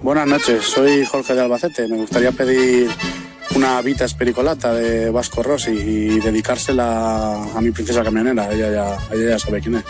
Buenas 0.00 0.28
noches, 0.28 0.64
soy 0.64 1.04
Jorge 1.04 1.34
de 1.34 1.40
Albacete. 1.40 1.88
Me 1.88 1.96
gustaría 1.96 2.30
pedir 2.30 2.88
una 3.54 3.80
Vita 3.82 4.06
Spericolata 4.06 4.72
de 4.72 5.10
Vasco 5.10 5.42
Rossi 5.42 5.70
y 5.70 6.20
dedicársela 6.20 7.52
a 7.54 7.60
mi 7.60 7.70
princesa 7.70 8.02
camionera. 8.02 8.50
Ella 8.52 8.70
ya, 8.70 8.98
ella 9.14 9.30
ya 9.30 9.38
sabe 9.38 9.60
quién 9.60 9.76
es. 9.76 9.84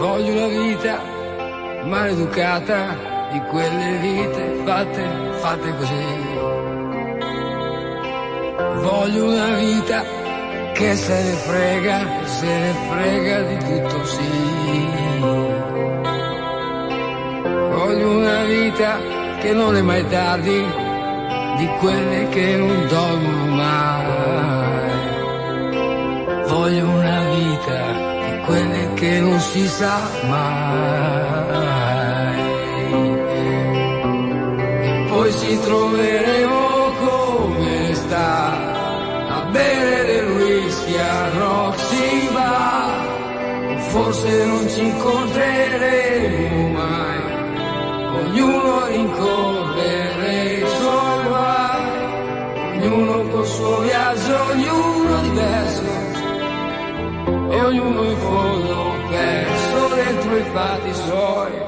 Voglio 0.00 0.32
una 0.32 0.46
vita 0.46 1.02
maleducata 1.86 3.17
di 3.30 3.40
quelle 3.50 3.98
vite 3.98 4.62
fatte, 4.64 5.04
fatte 5.40 5.74
così. 5.76 6.06
Voglio 8.80 9.24
una 9.24 9.54
vita 9.56 10.02
che 10.72 10.94
se 10.94 11.22
ne 11.22 11.32
frega, 11.32 12.06
se 12.24 12.46
ne 12.46 12.74
frega 12.88 13.40
di 13.42 13.56
tutto 13.58 14.04
sì. 14.04 14.86
Voglio 17.74 18.10
una 18.18 18.44
vita 18.44 18.98
che 19.40 19.52
non 19.52 19.76
è 19.76 19.82
mai 19.82 20.06
tardi, 20.08 20.64
di 21.56 21.66
quelle 21.80 22.28
che 22.28 22.56
non 22.56 22.86
dormono 22.88 23.54
mai. 23.54 24.06
Voglio 26.46 26.88
una 26.88 27.20
vita 27.34 28.30
di 28.30 28.40
quelle 28.46 28.94
che 28.94 29.20
non 29.20 29.38
si 29.40 29.66
sa 29.66 30.00
mai. 30.28 31.37
Poi 35.28 35.38
ci 35.38 35.60
troveremo 35.60 36.92
come 37.04 37.94
sta 37.94 38.74
a 39.28 39.42
bere 39.50 40.06
del 40.06 40.30
whisky 40.30 40.96
a 40.96 41.28
Roxy 41.38 42.32
Bar. 42.32 43.06
Forse 43.90 44.44
non 44.46 44.68
ci 44.68 44.84
incontreremo 44.84 46.68
mai, 46.68 47.20
ognuno 48.20 48.86
rincorrere 48.86 50.52
i 50.54 50.66
suoi 50.66 51.26
guai, 51.26 52.82
ognuno 52.82 53.28
col 53.28 53.46
suo 53.46 53.80
viaggio, 53.80 54.36
ognuno 54.50 55.20
diverso 55.22 55.82
e 57.50 57.60
ognuno 57.60 58.02
in 58.04 58.16
fondo 58.16 58.92
perso 59.08 59.94
dentro 59.94 60.36
i 60.36 60.44
fatti 60.52 60.94
suoi. 60.94 61.06
suoi. 61.06 61.67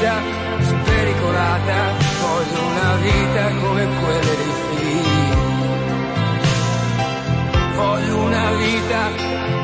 Vita 0.00 0.16
spericolata, 0.62 1.92
voglio 2.22 2.60
una 2.64 2.94
vita 3.02 3.44
come 3.60 3.84
quelle 4.00 4.36
dei 4.40 4.54
film. 4.70 5.10
Voglio 7.74 8.16
una 8.16 8.50
vita 8.52 9.10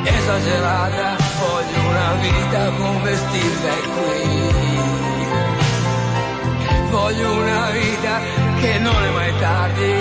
esagerata, 0.05 1.16
voglio 1.40 1.88
una 1.88 2.12
vita 2.20 2.70
con 2.77 3.03
vestiti 3.03 3.61
da 3.62 3.77
qui. 3.94 4.25
Voglio 6.90 7.33
una 7.33 7.70
vita 7.70 8.20
che 8.61 8.79
non 8.79 9.05
è 9.05 9.11
mai 9.11 9.38
tardi, 9.38 9.94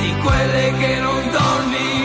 di 0.00 0.16
quelle 0.20 0.72
che 0.78 0.98
non 1.00 1.30
dormi 1.30 2.03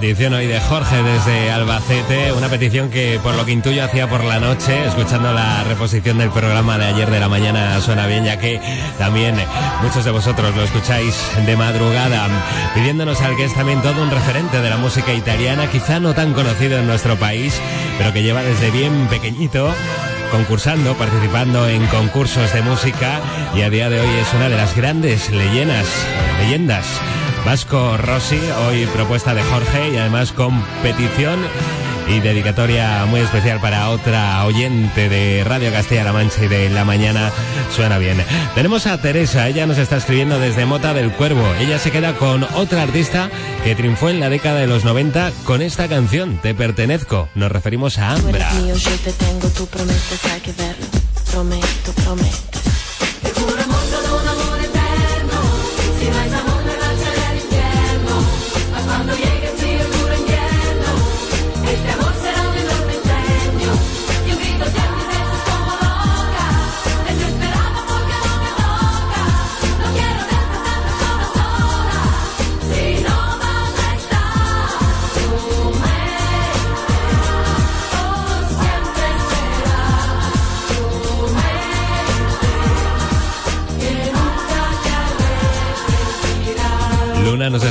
Petición 0.00 0.34
hoy 0.34 0.48
de 0.48 0.58
Jorge 0.58 1.04
desde 1.04 1.52
Albacete, 1.52 2.32
una 2.32 2.48
petición 2.48 2.90
que 2.90 3.20
por 3.22 3.36
lo 3.36 3.46
que 3.46 3.52
intuyo 3.52 3.84
hacía 3.84 4.08
por 4.08 4.24
la 4.24 4.40
noche, 4.40 4.84
escuchando 4.86 5.32
la 5.32 5.62
reposición 5.62 6.18
del 6.18 6.30
programa 6.30 6.76
de 6.78 6.86
ayer 6.86 7.08
de 7.08 7.20
la 7.20 7.28
mañana 7.28 7.80
suena 7.80 8.08
bien, 8.08 8.24
ya 8.24 8.36
que 8.36 8.60
también 8.98 9.36
muchos 9.82 10.04
de 10.04 10.10
vosotros 10.10 10.54
lo 10.56 10.64
escucháis 10.64 11.16
de 11.46 11.56
madrugada, 11.56 12.26
pidiéndonos 12.74 13.20
al 13.20 13.36
que 13.36 13.44
es 13.44 13.54
también 13.54 13.82
todo 13.82 14.02
un 14.02 14.10
referente 14.10 14.60
de 14.60 14.68
la 14.68 14.78
música 14.78 15.14
italiana, 15.14 15.70
quizá 15.70 16.00
no 16.00 16.12
tan 16.12 16.34
conocido 16.34 16.76
en 16.76 16.88
nuestro 16.88 17.14
país, 17.16 17.60
pero 17.96 18.12
que 18.12 18.24
lleva 18.24 18.42
desde 18.42 18.72
bien 18.72 19.06
pequeñito 19.06 19.72
concursando, 20.32 20.94
participando 20.94 21.68
en 21.68 21.86
concursos 21.86 22.52
de 22.52 22.62
música 22.62 23.20
y 23.54 23.62
a 23.62 23.70
día 23.70 23.88
de 23.88 24.00
hoy 24.00 24.08
es 24.20 24.34
una 24.34 24.48
de 24.48 24.56
las 24.56 24.76
grandes 24.76 25.30
leyendas, 25.30 25.86
leyendas 26.40 26.84
Vasco 27.44 27.96
Rossi, 27.98 28.40
hoy 28.66 28.86
propuesta 28.86 29.34
de 29.34 29.42
Jorge 29.42 29.90
y 29.90 29.96
además 29.98 30.32
competición 30.32 31.38
y 32.08 32.20
dedicatoria 32.20 33.04
muy 33.06 33.20
especial 33.20 33.60
para 33.60 33.90
otra 33.90 34.44
oyente 34.44 35.08
de 35.08 35.44
Radio 35.44 35.70
Castilla-La 35.70 36.12
Mancha 36.12 36.44
y 36.44 36.48
de 36.48 36.70
La 36.70 36.84
Mañana 36.84 37.30
suena 37.74 37.98
bien. 37.98 38.22
Tenemos 38.54 38.86
a 38.86 39.00
Teresa, 39.00 39.46
ella 39.48 39.66
nos 39.66 39.78
está 39.78 39.96
escribiendo 39.96 40.38
desde 40.38 40.64
Mota 40.64 40.94
del 40.94 41.12
Cuervo. 41.12 41.44
Ella 41.60 41.78
se 41.78 41.90
queda 41.90 42.14
con 42.16 42.44
otra 42.54 42.82
artista 42.82 43.30
que 43.62 43.74
triunfó 43.74 44.08
en 44.08 44.20
la 44.20 44.30
década 44.30 44.60
de 44.60 44.66
los 44.66 44.84
90 44.84 45.32
con 45.44 45.60
esta 45.60 45.86
canción, 45.86 46.38
Te 46.38 46.54
Pertenezco. 46.54 47.28
Nos 47.34 47.52
referimos 47.52 47.98
a 47.98 48.12
Ambra. 48.12 48.52
Mío, 48.54 48.74
yo 48.74 48.90
te 48.98 49.12
tengo, 49.12 49.50
hay 50.32 50.40
que 50.40 50.52
verlo. 50.52 50.86
Prometo, 51.30 51.92
prometo. 52.04 52.53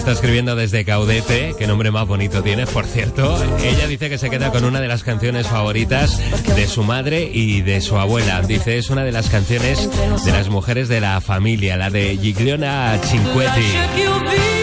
Está 0.03 0.11
escribiendo 0.11 0.57
desde 0.57 0.83
Caudete, 0.83 1.55
qué 1.57 1.65
nombre 1.65 1.89
más 1.89 2.05
bonito 2.05 2.43
tiene, 2.43 2.67
por 2.67 2.85
cierto. 2.85 3.41
Ella 3.63 3.87
dice 3.87 4.09
que 4.09 4.17
se 4.17 4.29
queda 4.29 4.51
con 4.51 4.65
una 4.65 4.81
de 4.81 4.89
las 4.89 5.01
canciones 5.01 5.47
favoritas 5.47 6.19
de 6.57 6.67
su 6.67 6.83
madre 6.83 7.31
y 7.33 7.61
de 7.61 7.79
su 7.79 7.97
abuela. 7.97 8.41
Dice, 8.41 8.77
es 8.77 8.89
una 8.89 9.05
de 9.05 9.13
las 9.13 9.29
canciones 9.29 9.89
de 10.25 10.31
las 10.33 10.49
mujeres 10.49 10.89
de 10.89 10.99
la 10.99 11.21
familia, 11.21 11.77
la 11.77 11.89
de 11.89 12.17
Gigliona 12.21 12.99
Cinquetti. 13.01 14.62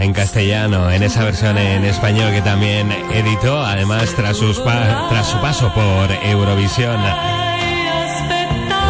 En 0.00 0.12
castellano, 0.12 0.90
en 0.90 1.02
esa 1.02 1.24
versión 1.24 1.56
en 1.58 1.84
español 1.84 2.32
que 2.32 2.40
también 2.42 2.90
editó, 3.12 3.60
además 3.62 4.12
tras, 4.16 4.36
sus 4.36 4.58
pa- 4.60 5.06
tras 5.10 5.26
su 5.26 5.38
paso 5.40 5.72
por 5.74 6.10
Eurovisión. 6.24 6.96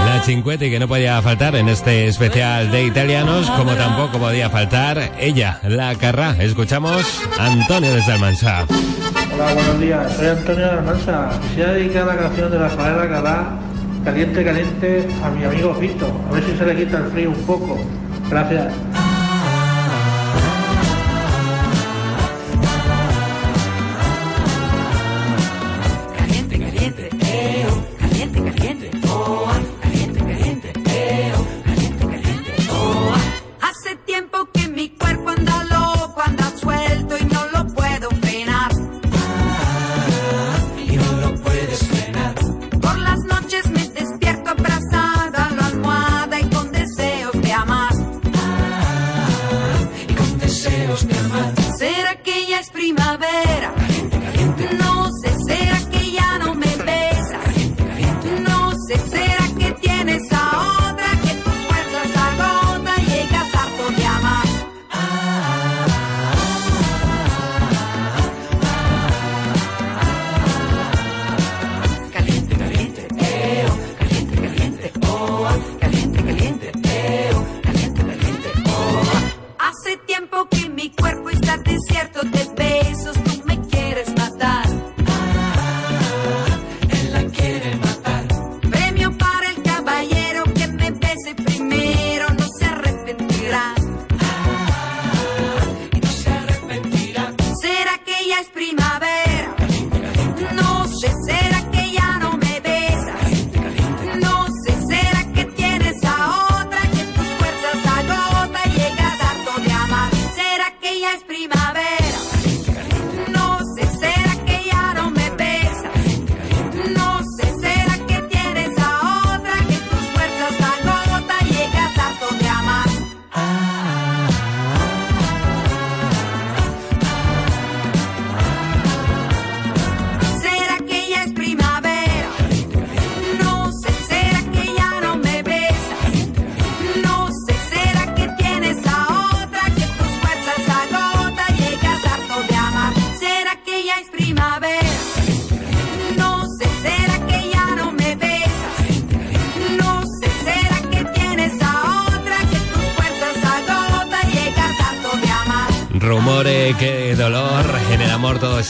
La 0.06 0.20
Cinquetti 0.24 0.70
que 0.70 0.78
no 0.78 0.86
podía 0.88 1.20
faltar 1.22 1.54
en 1.56 1.68
este 1.68 2.06
especial 2.06 2.70
de 2.70 2.84
italianos, 2.84 3.50
como 3.50 3.72
tampoco 3.74 4.18
podía 4.18 4.50
faltar 4.50 5.12
ella, 5.18 5.58
la 5.64 5.94
Carrá. 5.96 6.36
Escuchamos 6.38 7.22
Antonio 7.38 7.94
desde 7.94 8.12
Almansa. 8.12 8.64
Hola, 9.34 9.54
buenos 9.54 9.80
días. 9.80 10.12
Soy 10.16 10.26
Antonio 10.28 10.64
de 10.66 10.70
Almansa. 10.70 11.30
Quisiera 11.48 11.72
dedicar 11.72 12.06
la 12.06 12.16
canción 12.16 12.50
de 12.50 12.58
Rafaela 12.58 13.06
Galá, 13.06 13.44
Caliente, 14.04 14.44
Caliente, 14.44 15.08
a 15.24 15.30
mi 15.30 15.44
amigo 15.44 15.74
Fito. 15.74 16.06
A 16.28 16.34
ver 16.34 16.44
si 16.44 16.56
se 16.56 16.66
le 16.66 16.76
quita 16.76 16.98
el 16.98 17.04
frío 17.06 17.30
un 17.30 17.42
poco. 17.46 17.78
Gracias. 18.30 18.72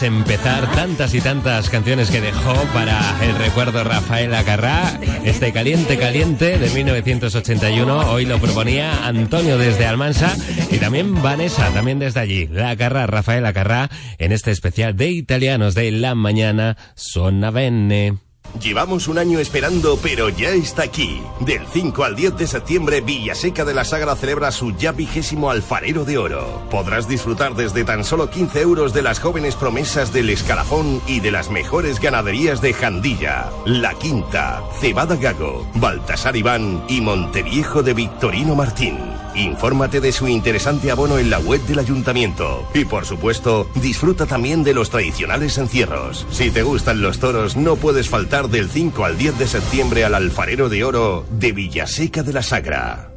Empezar. 0.03 0.71
Tantas 0.73 1.15
y 1.15 1.21
tantas 1.21 1.69
canciones 1.71 2.11
que 2.11 2.21
dejó 2.21 2.55
para 2.73 2.99
el 3.23 3.37
recuerdo 3.37 3.85
Rafael 3.85 4.35
Acarrá. 4.35 4.99
Este 5.25 5.53
caliente, 5.53 5.99
caliente 5.99 6.59
de 6.59 6.71
1981. 6.71 8.11
Hoy 8.11 8.25
lo 8.25 8.39
proponía 8.39 9.07
Antonio 9.07 9.59
desde 9.59 9.87
Almansa 9.87 10.35
y 10.71 10.79
también 10.79 11.23
Vanessa, 11.23 11.71
también 11.73 11.99
desde 11.99 12.21
allí. 12.21 12.47
La 12.49 12.71
Acarrá, 12.71 13.07
Rafael 13.07 13.45
Acarrá, 13.45 13.91
en 14.19 14.33
este 14.33 14.51
especial 14.51 14.97
de 14.97 15.11
italianos 15.11 15.75
de 15.75 15.91
la 15.91 16.15
mañana. 16.15 16.77
Sonna 16.95 17.51
bene. 17.51 18.30
Llevamos 18.59 19.09
un 19.09 19.19
año 19.19 19.39
esperando, 19.39 19.99
pero 20.03 20.29
ya 20.29 20.51
está 20.51 20.83
aquí. 20.83 21.23
Del 21.41 21.67
5 21.67 22.05
al 22.05 22.17
10 22.17 22.37
de 22.37 22.47
septiembre, 22.47 23.01
Villaseca 23.01 23.65
de 23.65 23.75
la 23.75 23.85
Sagra 23.85 24.17
celebra 24.17 24.51
su 24.51 24.73
ya 24.73 24.93
vigésimo 24.93 25.51
alfarero 25.51 26.05
de 26.05 26.19
oro. 26.19 26.63
Podrás 26.71 27.09
disfrutar 27.09 27.55
desde 27.55 27.85
tan 27.85 28.05
solo 28.05 28.31
15 28.31 28.61
euros 28.61 28.93
de 28.93 29.03
las 29.03 29.21
jóvenes 29.21 29.55
promesas 29.55 30.13
del 30.13 30.31
escalafón 30.31 31.01
y 31.07 31.21
de 31.21 31.31
las 31.31 31.51
mejores 31.51 32.01
ganaderías 32.01 32.61
de 32.61 32.73
Jandilla, 32.73 33.51
La 33.67 33.95
Quinta, 33.95 34.63
Cebada 34.81 35.17
Gago, 35.17 35.67
Baltasar 35.75 36.37
Iván 36.37 36.85
y 36.89 37.01
Monteviejo 37.01 37.83
de 37.83 37.95
Victorino 37.95 38.55
Martín. 38.55 39.20
Infórmate 39.35 40.01
de 40.01 40.13
su 40.13 40.29
interesante 40.29 40.91
abono 40.91 41.19
en 41.19 41.31
la 41.31 41.39
web 41.39 41.61
del 41.63 41.79
ayuntamiento. 41.79 42.69
Y 42.75 42.85
por 42.85 43.07
supuesto, 43.07 43.71
disfruta 43.77 44.27
también 44.27 44.65
de 44.65 44.75
los 44.75 44.91
tradicionales 44.91 45.59
encierros. 45.59 46.27
Si 46.31 46.51
te 46.51 46.63
gustan 46.63 47.01
los 47.01 47.19
toros, 47.19 47.57
no 47.57 47.77
puedes 47.77 48.09
faltar 48.09 48.49
del 48.49 48.69
5 48.69 49.05
al 49.05 49.19
10 49.19 49.39
de 49.39 49.47
septiembre 49.47 50.05
al 50.05 50.15
Alfarero 50.15 50.69
de 50.69 50.85
Oro 50.85 51.25
de 51.31 51.53
Villaseca 51.53 52.23
de 52.23 52.33
la 52.33 52.43
Sagra. 52.43 53.11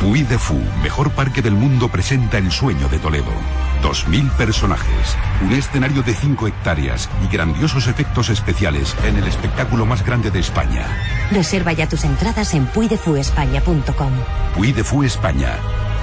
Puy 0.00 0.22
de 0.22 0.38
Fu, 0.38 0.54
mejor 0.82 1.10
parque 1.10 1.42
del 1.42 1.54
mundo, 1.54 1.88
presenta 1.88 2.38
El 2.38 2.52
sueño 2.52 2.88
de 2.88 2.98
Toledo. 2.98 3.67
2.000 3.82 4.30
personajes, 4.36 5.16
un 5.42 5.52
escenario 5.52 6.02
de 6.02 6.14
5 6.14 6.48
hectáreas 6.48 7.08
y 7.24 7.32
grandiosos 7.32 7.86
efectos 7.86 8.28
especiales 8.30 8.96
en 9.04 9.16
el 9.16 9.26
espectáculo 9.26 9.86
más 9.86 10.04
grande 10.04 10.30
de 10.30 10.40
España. 10.40 10.86
Reserva 11.30 11.72
ya 11.72 11.88
tus 11.88 12.04
entradas 12.04 12.54
en 12.54 12.66
puidefuespaña.com. 12.66 14.12
Puy 14.54 14.72
de 14.72 14.84
Fu 14.84 15.02
España. 15.02 15.56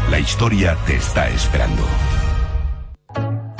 La 0.09 0.19
historia 0.19 0.77
te 0.85 0.95
está 0.97 1.29
esperando. 1.29 1.85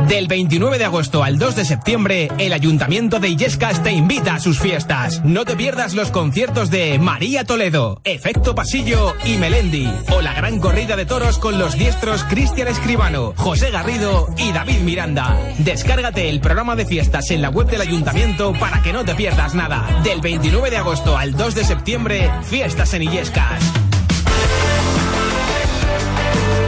Del 0.08 0.28
29 0.28 0.78
de 0.78 0.86
agosto 0.86 1.24
al 1.24 1.40
2 1.40 1.56
de 1.56 1.66
septiembre, 1.66 2.30
el 2.38 2.54
Ayuntamiento 2.54 3.20
de 3.20 3.30
Illescas 3.30 3.82
te 3.82 3.92
invita 3.92 4.36
a 4.36 4.40
sus 4.40 4.60
fiestas. 4.60 5.26
No 5.26 5.46
te 5.46 5.56
pierdas 5.56 5.96
los 5.96 6.12
conciertos 6.12 6.70
de 6.70 7.00
María 7.00 7.44
Toledo, 7.44 8.02
Efecto 8.04 8.54
Pasillo 8.54 9.16
y 9.26 9.38
Melendi. 9.38 9.92
O 10.12 10.22
la 10.22 10.36
gran 10.36 10.60
corrida 10.60 10.96
de 10.96 11.08
toros 11.08 11.40
con 11.40 11.58
los 11.58 11.76
diestros 11.76 12.24
Cristian 12.26 12.68
Escribano, 12.68 13.34
José 13.36 13.72
Garrido 13.72 14.28
y 14.38 14.52
David 14.52 14.82
Miranda. 14.82 15.40
Descárgate 15.58 16.30
el 16.30 16.40
programa 16.40 16.76
de 16.76 16.86
fiestas 16.86 17.32
en 17.32 17.42
la 17.42 17.50
web 17.50 17.68
del 17.68 17.82
Ayuntamiento 17.82 18.54
para 18.60 18.84
que 18.84 18.94
no 18.94 19.06
te 19.06 19.16
pierdas 19.16 19.56
nada. 19.56 20.02
Del 20.04 20.22
29 20.22 20.70
de 20.70 20.78
agosto 20.78 21.18
al 21.18 21.32
2 21.32 21.56
de 21.56 21.64
septiembre, 21.64 22.30
fiestas 22.44 22.94
en 22.94 23.04
Illescas. 23.04 23.85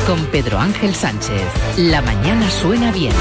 Con 0.07 0.25
Pedro 0.27 0.57
Ángel 0.57 0.95
Sánchez. 0.95 1.43
La 1.75 2.01
mañana 2.01 2.49
suena 2.49 2.93
bien. 2.93 3.11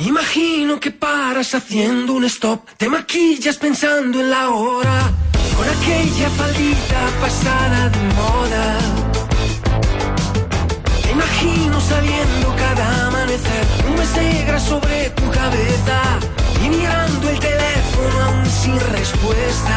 Imagino 0.00 0.78
que 0.78 0.90
paras 0.90 1.54
haciendo 1.54 2.12
un 2.12 2.24
stop, 2.26 2.68
te 2.76 2.90
maquillas 2.90 3.56
pensando 3.56 4.20
en 4.20 4.28
la 4.28 4.50
hora, 4.50 5.10
con 5.56 5.66
aquella 5.66 6.28
faldita 6.28 7.08
pasada 7.22 7.88
de 7.88 8.14
moda. 8.14 9.09
Imagino 11.10 11.80
saliendo 11.80 12.54
cada 12.56 13.08
amanecer, 13.08 13.64
nubes 13.88 14.12
negras 14.16 14.62
sobre 14.62 15.10
tu 15.10 15.28
cabeza 15.30 15.98
y 16.64 16.68
mirando 16.68 17.28
el 17.28 17.38
teléfono 17.38 18.24
aún 18.26 18.46
sin 18.46 18.78
respuesta. 18.92 19.76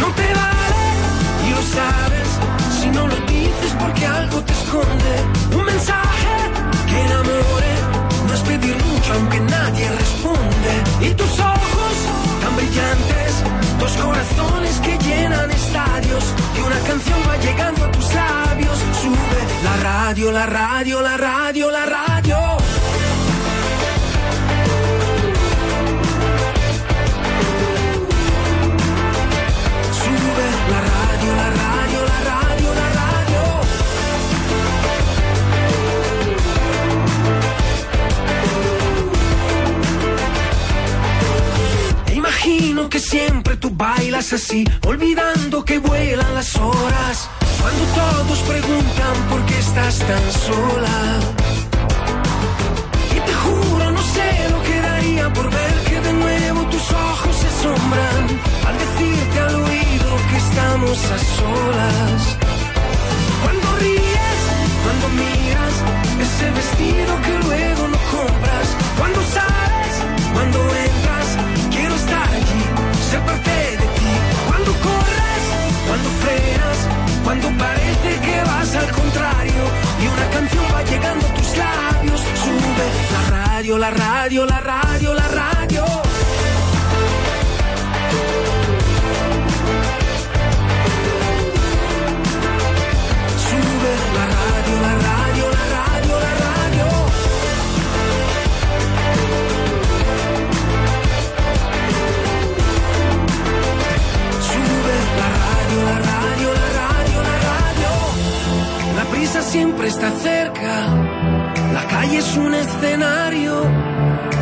No 0.00 0.08
te 0.18 0.28
vale 0.34 0.84
y 1.46 1.50
lo 1.50 1.62
sabes 1.62 2.28
si 2.80 2.88
no 2.88 3.06
lo 3.06 3.16
dices 3.26 3.72
porque 3.80 4.04
algo 4.06 4.42
te 4.42 4.52
esconde. 4.52 5.14
Un 5.56 5.64
mensaje 5.64 6.34
que 6.88 7.00
enamore 7.06 7.74
no 8.26 8.34
es 8.34 8.40
pedir 8.40 8.76
mucho 8.84 9.12
aunque 9.14 9.40
nadie 9.40 9.88
responde. 9.90 10.72
Y 11.00 11.14
tus 11.14 11.38
ojos 11.40 11.94
tan 12.42 12.56
brillantes, 12.56 13.42
dos 13.78 13.92
corazones 13.92 14.71
estadios 16.02 16.34
y 16.56 16.60
una 16.60 16.78
canción 16.80 17.18
va 17.28 17.36
llegando 17.36 17.84
a 17.84 17.92
tus 17.92 18.14
labios. 18.14 18.78
Sube 19.00 19.64
la 19.64 19.76
radio, 19.76 20.32
la 20.32 20.46
radio, 20.46 21.00
la 21.00 21.16
radio, 21.16 21.70
la 21.70 21.86
radio. 21.86 22.61
Imagino 42.72 42.88
que 42.88 43.00
siempre 43.00 43.56
tú 43.56 43.70
bailas 43.70 44.32
así, 44.32 44.64
olvidando 44.86 45.62
que 45.62 45.78
vuelan 45.78 46.34
las 46.34 46.56
horas. 46.56 47.28
Cuando 47.60 47.84
todos 48.00 48.38
preguntan 48.48 49.14
por 49.28 49.44
qué 49.44 49.58
estás 49.58 49.98
tan 49.98 50.32
sola. 50.32 50.98
Y 53.14 53.20
te 53.26 53.34
juro, 53.42 53.90
no 53.90 54.02
sé 54.14 54.48
lo 54.50 54.62
que 54.62 54.80
daría 54.80 55.32
por 55.34 55.50
ver 55.50 55.74
que 55.88 56.00
de 56.00 56.12
nuevo 56.14 56.60
tus 56.70 56.90
ojos 56.92 57.36
se 57.36 57.46
asombran 57.48 58.24
al 58.66 58.76
decirte 58.84 59.38
al 59.40 59.54
oído 59.54 60.10
que 60.30 60.36
estamos 60.46 60.98
a 61.16 61.18
solas. 61.36 62.20
Cuando 63.42 63.66
ríes, 63.80 64.40
cuando 64.84 65.06
miras 65.20 65.74
ese 66.24 66.50
vestido 66.50 67.12
que 67.20 67.34
luego 67.46 67.88
no 67.88 67.98
compras, 68.16 68.66
cuando 68.98 69.20
sales, 69.36 69.94
cuando 70.32 70.58
entras, 70.58 70.81
radio, 83.62 83.78
la 83.78 83.90
radio, 83.90 84.44
la 84.44 84.58
radio, 84.58 85.14
la 85.14 85.28
radio. 85.28 85.84
Sube 93.36 93.92
la 94.16 94.24
radio, 94.34 94.76
la 94.80 94.94
radio, 95.06 95.46
la 95.56 95.64
radio, 95.76 96.14
la 96.18 96.32
radio. 96.42 96.88
Sube 104.50 104.96
la 105.20 105.28
radio, 105.38 105.78
la 105.84 105.98
radio, 106.10 106.48
la 106.52 106.68
radio, 106.80 107.22
la 107.22 107.36
radio. 107.46 107.90
La 108.96 109.04
prisa 109.04 109.40
siempre 109.40 109.86
está 109.86 110.10
cerca. 110.10 111.11
Calle 112.02 112.18
es 112.18 112.36
un 112.36 112.52
escenario. 112.52 113.62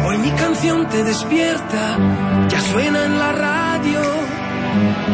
Hoy 0.07 0.17
mi 0.17 0.31
canción 0.31 0.89
te 0.89 1.05
despierta. 1.05 1.99
Ya 2.49 2.59
suena 2.59 3.05
en 3.05 3.19
la 3.19 3.33
radio. 3.33 4.01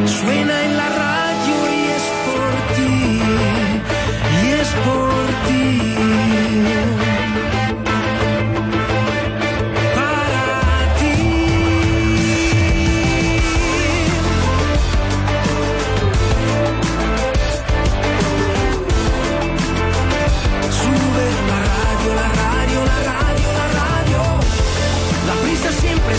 Suena 0.06 0.64
en 0.66 0.76
la 0.76 0.88
radio 0.88 1.56
y 1.76 1.80
es 1.96 2.04
por 2.26 2.52
ti. 2.76 3.20
Y 4.44 4.46
es 4.62 4.70
por 4.86 5.26
ti. 5.48 5.66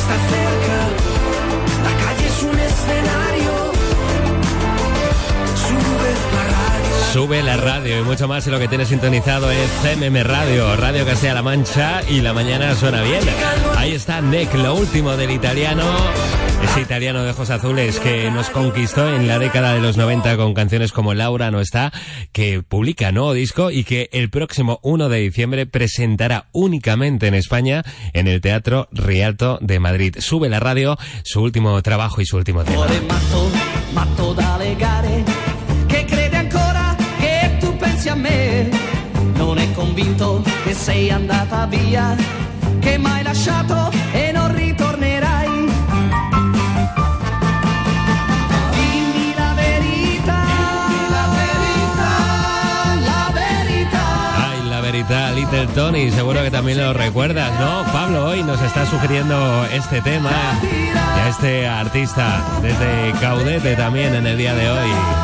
Está 0.08 0.18
cerca. 0.30 0.78
La 1.84 2.06
calle 2.06 2.28
es 2.28 2.44
un 2.44 2.60
escenario. 2.60 3.52
Sube 5.56 6.14
la 6.34 6.44
radio, 6.44 7.14
Sube 7.14 7.44
la 7.44 7.58
radio 7.58 8.00
y 8.00 8.04
mucho 8.04 8.28
más 8.28 8.46
en 8.48 8.54
lo 8.54 8.60
que 8.60 8.68
tienes 8.68 8.88
sintonizado 8.88 9.52
es 9.52 9.70
CMM 9.82 10.24
Radio, 10.24 10.76
Radio 10.78 11.06
Castilla-La 11.06 11.42
Mancha 11.42 12.02
y 12.08 12.22
la 12.22 12.34
mañana 12.34 12.76
suena 12.76 13.02
bien. 13.02 13.22
Ahí 13.76 13.94
está 13.94 14.22
Nick, 14.22 14.54
lo 14.54 14.76
último 14.76 15.18
del 15.18 15.32
italiano. 15.32 15.84
Italiano 16.76 17.24
de 17.24 17.32
ojos 17.32 17.50
azules 17.50 18.00
que 18.00 18.30
nos 18.32 18.50
conquistó 18.50 19.08
en 19.08 19.28
la 19.28 19.40
década 19.40 19.74
de 19.74 19.80
los 19.80 19.96
90 19.96 20.38
con 20.38 20.54
canciones 20.54 20.92
como 20.92 21.14
Laura 21.14 21.52
no 21.52 21.62
está, 21.62 21.94
que 22.32 22.62
publica 22.62 23.12
nuevo 23.12 23.34
disco 23.34 23.72
y 23.72 23.84
que 23.84 24.10
el 24.12 24.30
próximo 24.30 24.80
1 24.84 25.08
de 25.10 25.20
diciembre 25.20 25.66
presentará 25.66 26.48
únicamente 26.52 27.28
en 27.28 27.36
España 27.36 27.84
en 28.14 28.28
el 28.28 28.42
Teatro 28.42 28.88
Rialto 28.92 29.58
de 29.62 29.80
Madrid. 29.80 30.16
Sube 30.20 30.50
la 30.50 30.60
radio, 30.60 30.98
su 31.24 31.42
último 31.42 31.82
trabajo 31.82 32.22
y 32.22 32.26
su 32.26 32.38
último 32.38 32.64
tema. 32.64 32.86
Tony, 55.66 56.12
seguro 56.12 56.44
que 56.44 56.52
también 56.52 56.78
lo 56.78 56.94
recuerdas, 56.94 57.52
¿no? 57.60 57.84
Pablo 57.92 58.26
hoy 58.26 58.44
nos 58.44 58.62
está 58.62 58.86
sugiriendo 58.86 59.66
este 59.66 60.02
tema 60.02 60.30
y 60.62 60.96
a 60.96 61.30
este 61.30 61.68
artista 61.68 62.44
desde 62.62 63.12
Caudete 63.20 63.76
también 63.76 64.14
en 64.14 64.28
el 64.28 64.38
día 64.38 64.54
de 64.54 64.70
hoy. 64.70 65.17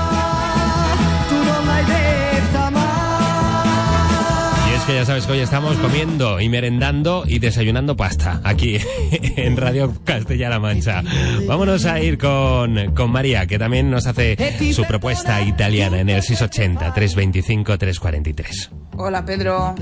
Que 4.86 4.96
ya 4.96 5.06
sabes 5.06 5.26
que 5.26 5.32
hoy 5.34 5.40
estamos 5.40 5.78
comiendo 5.78 6.42
y 6.42 6.50
merendando 6.50 7.24
y 7.26 7.40
desayunando 7.40 7.96
pasta 7.96 8.42
aquí 8.44 8.78
en 9.12 9.56
Radio 9.56 9.94
Castilla-La 10.04 10.60
Mancha. 10.60 11.02
Vámonos 11.48 11.86
a 11.86 12.02
ir 12.02 12.18
con, 12.18 12.94
con 12.94 13.10
María, 13.12 13.46
que 13.46 13.58
también 13.58 13.90
nos 13.90 14.08
hace 14.08 14.36
su 14.74 14.84
propuesta 14.84 15.42
italiana 15.42 16.02
en 16.02 16.10
el 16.10 16.22
680-325-343. 16.22 18.72
Hola 18.98 19.24
Pedro, 19.24 19.74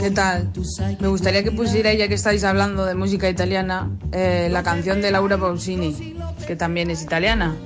¿qué 0.00 0.10
tal? 0.10 0.52
Me 1.00 1.08
gustaría 1.08 1.42
que 1.42 1.52
pusiera, 1.52 1.94
ya 1.94 2.08
que 2.08 2.14
estáis 2.14 2.44
hablando 2.44 2.84
de 2.84 2.94
música 2.94 3.30
italiana, 3.30 3.90
eh, 4.12 4.48
la 4.50 4.62
canción 4.62 5.00
de 5.00 5.12
Laura 5.12 5.38
Pausini, 5.38 6.14
que 6.46 6.56
también 6.56 6.90
es 6.90 7.02
italiana. 7.02 7.56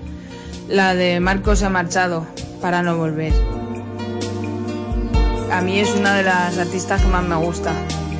La 0.68 0.94
de 0.94 1.18
Marco 1.20 1.57
se 1.57 1.66
ha 1.66 1.70
marchado 1.70 2.27
para 2.61 2.83
no 2.83 2.96
volver. 2.96 3.33
A 5.51 5.61
mí 5.61 5.79
es 5.79 5.95
una 5.95 6.15
de 6.17 6.25
las 6.25 6.59
artistas 6.59 7.01
que 7.01 7.09
más 7.09 7.23
me 7.23 7.37
gusta, 7.37 7.73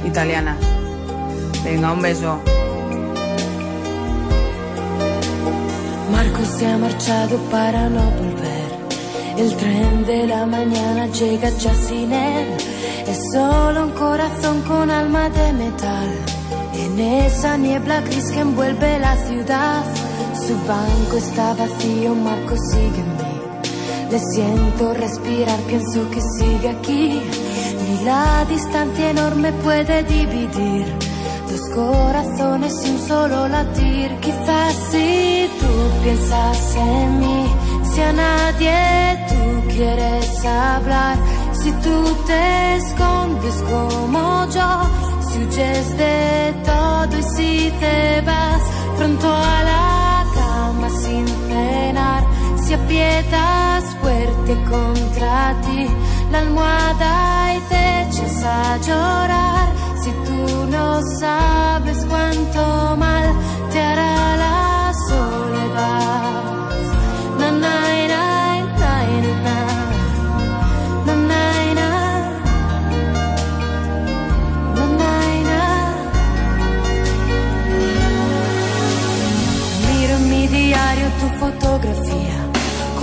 italiana. 0.05 0.57
Venga, 1.65 1.93
un 1.93 2.01
beso. 2.01 2.41
Marco 6.13 6.45
se 6.45 6.67
ha 6.67 6.79
marchado 6.79 7.37
para 7.51 7.89
no 7.89 8.05
volver. 8.13 8.67
El 9.37 9.57
tren 9.57 10.07
de 10.07 10.27
la 10.29 10.47
mañana 10.47 11.07
llega 11.09 11.51
ya 11.51 11.75
sin 11.75 12.13
él. 12.13 12.57
Es 13.09 13.19
solo 13.33 13.85
un 13.85 13.91
corazón 13.91 14.63
con 14.63 14.91
alma 14.91 15.29
de 15.29 15.53
metal. 15.53 16.09
En 16.75 16.99
esa 16.99 17.57
niebla 17.57 18.01
gris 18.03 18.31
que 18.31 18.41
envuelve 18.41 18.99
la 19.01 19.17
ciudad. 19.17 19.85
Su 20.47 20.55
banco 20.67 21.17
está 21.17 21.55
vacío, 21.55 22.15
Marco 22.15 22.57
sigue. 22.57 23.16
Le 24.11 24.21
siento 24.21 24.95
respirar, 24.95 25.59
pienso 25.69 26.09
que 26.11 26.21
sigue 26.39 26.69
aquí. 26.69 27.21
Ni 27.89 28.05
la 28.05 28.45
distancia 28.49 29.11
enorme 29.11 29.53
puede 29.65 30.05
dividir 30.05 30.87
dos 31.51 31.69
corazones 31.75 32.73
sin 32.81 32.99
solo 32.99 33.49
latir. 33.49 34.17
Quizás 34.21 34.75
si 34.91 35.49
tú 35.61 36.03
piensas 36.05 36.77
en 36.77 37.21
mí, 37.21 37.47
si 37.93 38.01
a 38.01 38.13
nadie 38.13 39.27
tú 39.29 39.75
quieres 39.75 40.45
hablar, 40.45 41.17
si 41.53 41.73
tú 41.73 42.17
te 42.27 42.77
escondes 42.77 43.55
como 43.71 44.47
yo, 44.51 44.71
si 45.29 45.39
huyes 45.45 45.97
de 45.97 46.55
todo 46.65 47.19
y 47.19 47.23
si 47.23 47.73
te 47.81 48.21
vas 48.23 48.63
pronto 48.97 49.29
a 49.29 49.63
la 49.71 50.25
cama 50.35 50.91
sin 50.91 51.27
cenar, 51.27 52.25
si 52.67 52.75
aprietas 52.75 53.85
fuerte 54.01 54.57
contra 54.69 55.55
ti 55.63 55.87
la 56.33 56.39
almohada 56.39 57.55
y 57.55 57.61
te 57.71 58.03
echas 58.03 58.43
a 58.43 58.77
llorar, 58.79 59.69
si 60.03 60.11
tú 60.11 60.67
no 60.69 61.01
sabes 61.21 62.05
cuánto 62.09 62.97
mal 62.97 63.29
te 63.71 63.81
hará 63.81 64.37
la 64.37 64.93
soledad. 65.09 66.33
Na, 67.39 67.51
na, 67.53 67.77
na, 68.13 68.25
na, 68.81 68.95
na. 69.47 69.59
Na, 71.07 71.15
na, 71.31 71.45
na. 71.79 71.91
Na, 74.77 74.87
na, 75.01 75.13
na. 75.51 75.63
Miro 79.87 80.15
en 80.17 80.25
mi 80.31 80.49
diario 80.49 81.09
tu 81.21 81.27
fotografía 81.39 82.36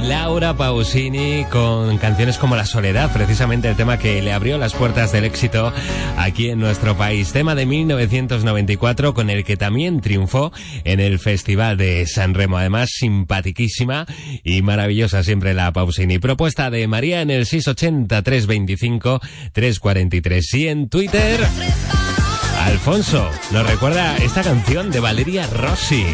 Laura 0.00 0.56
Pausini, 0.56 1.44
con 1.50 1.98
canciones 1.98 2.38
como 2.38 2.56
La 2.56 2.64
Soledad, 2.64 3.12
precisamente 3.12 3.68
el 3.68 3.76
tema 3.76 3.98
que 3.98 4.20
le 4.22 4.32
abrió 4.32 4.58
las 4.58 4.74
puertas 4.74 5.12
del 5.12 5.24
éxito 5.24 5.72
aquí 6.16 6.50
en 6.50 6.58
nuestro 6.58 6.96
país. 6.96 7.32
Tema 7.32 7.54
de 7.54 7.66
1994 7.66 9.14
con 9.14 9.30
el 9.30 9.44
que 9.44 9.56
también 9.56 10.00
triunfó 10.00 10.52
en 10.84 11.00
el 11.00 11.18
Festival 11.18 11.76
de 11.76 12.06
San 12.06 12.34
Remo. 12.34 12.58
Además, 12.58 12.90
simpatiquísima 12.92 14.06
y 14.42 14.62
maravillosa 14.62 15.22
siempre 15.22 15.54
la 15.54 15.72
Pausini. 15.72 16.18
Propuesta 16.18 16.70
de 16.70 16.86
María 16.88 17.22
en 17.22 17.30
el 17.30 17.46
680 17.46 18.22
325 18.22 19.20
343 19.52 20.54
y 20.54 20.68
en 20.68 20.88
Twitter. 20.88 21.40
Alfonso 22.64 23.30
nos 23.52 23.68
recuerda 23.68 24.16
esta 24.16 24.42
canción 24.42 24.90
de 24.90 25.00
Valeria 25.00 25.46
Rossi. 25.46 26.04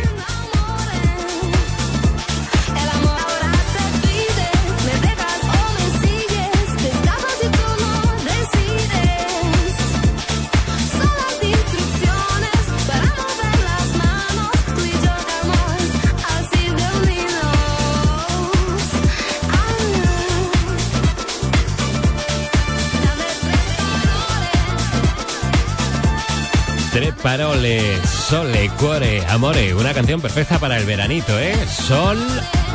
Sole, 28.30 28.70
cuore, 28.78 29.26
amore. 29.26 29.74
Una 29.74 29.92
canción 29.92 30.20
perfecta 30.20 30.60
para 30.60 30.76
el 30.78 30.84
veranito, 30.86 31.36
¿eh? 31.40 31.52
Sol, 31.66 32.16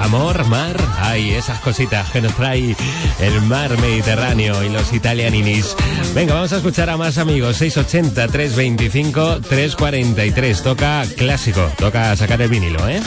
amor, 0.02 0.46
mar. 0.48 0.76
Ay, 1.00 1.32
esas 1.32 1.62
cositas 1.62 2.12
que 2.12 2.20
nos 2.20 2.34
trae 2.36 2.76
el 3.22 3.42
mar 3.44 3.80
Mediterráneo 3.80 4.62
y 4.66 4.70
los 4.70 4.92
italianinis. 4.92 5.74
Venga, 6.14 6.34
vamos 6.34 6.52
a 6.52 6.58
escuchar 6.58 6.90
a 6.90 6.98
más 6.98 7.18
amigos. 7.18 7.56
680 7.56 8.28
325 8.28 9.40
343. 9.48 10.62
Toca 10.62 11.06
clásico. 11.16 11.72
Toca 11.78 12.14
sacar 12.18 12.42
el 12.42 12.50
vinilo, 12.50 12.86
¿eh? 12.90 13.02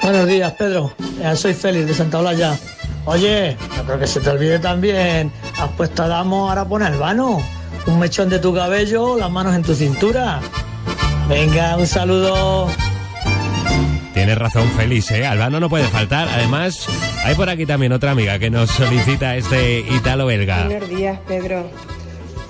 Buenos 0.00 0.26
días, 0.26 0.52
Pedro. 0.58 0.94
Eh, 1.22 1.36
soy 1.36 1.52
Félix 1.52 1.88
de 1.88 1.94
Santa 1.94 2.20
Olaya. 2.20 2.58
Oye, 3.04 3.56
que 3.98 4.06
se 4.06 4.20
te 4.20 4.30
olvide 4.30 4.58
también. 4.58 5.32
Has 5.58 5.70
puesto 5.72 6.02
a 6.02 6.08
Damo, 6.08 6.48
ahora 6.48 6.64
pon 6.64 6.82
el 6.82 6.96
vano. 6.96 7.40
Un 7.86 7.98
mechón 7.98 8.28
de 8.28 8.38
tu 8.38 8.54
cabello, 8.54 9.16
las 9.16 9.30
manos 9.30 9.54
en 9.54 9.62
tu 9.62 9.74
cintura. 9.74 10.40
Venga, 11.28 11.76
un 11.76 11.86
saludo. 11.86 12.68
Tienes 14.12 14.36
razón, 14.36 14.68
Félix, 14.76 15.10
¿eh? 15.12 15.26
Albano 15.26 15.60
no 15.60 15.68
puede 15.70 15.84
faltar. 15.84 16.28
Además, 16.28 16.86
hay 17.24 17.34
por 17.34 17.48
aquí 17.48 17.64
también 17.64 17.92
otra 17.92 18.10
amiga 18.10 18.38
que 18.38 18.50
nos 18.50 18.70
solicita 18.70 19.36
este 19.36 19.80
italo-belga. 19.80 20.64
Buenos 20.64 20.88
días, 20.88 21.18
Pedro. 21.26 21.70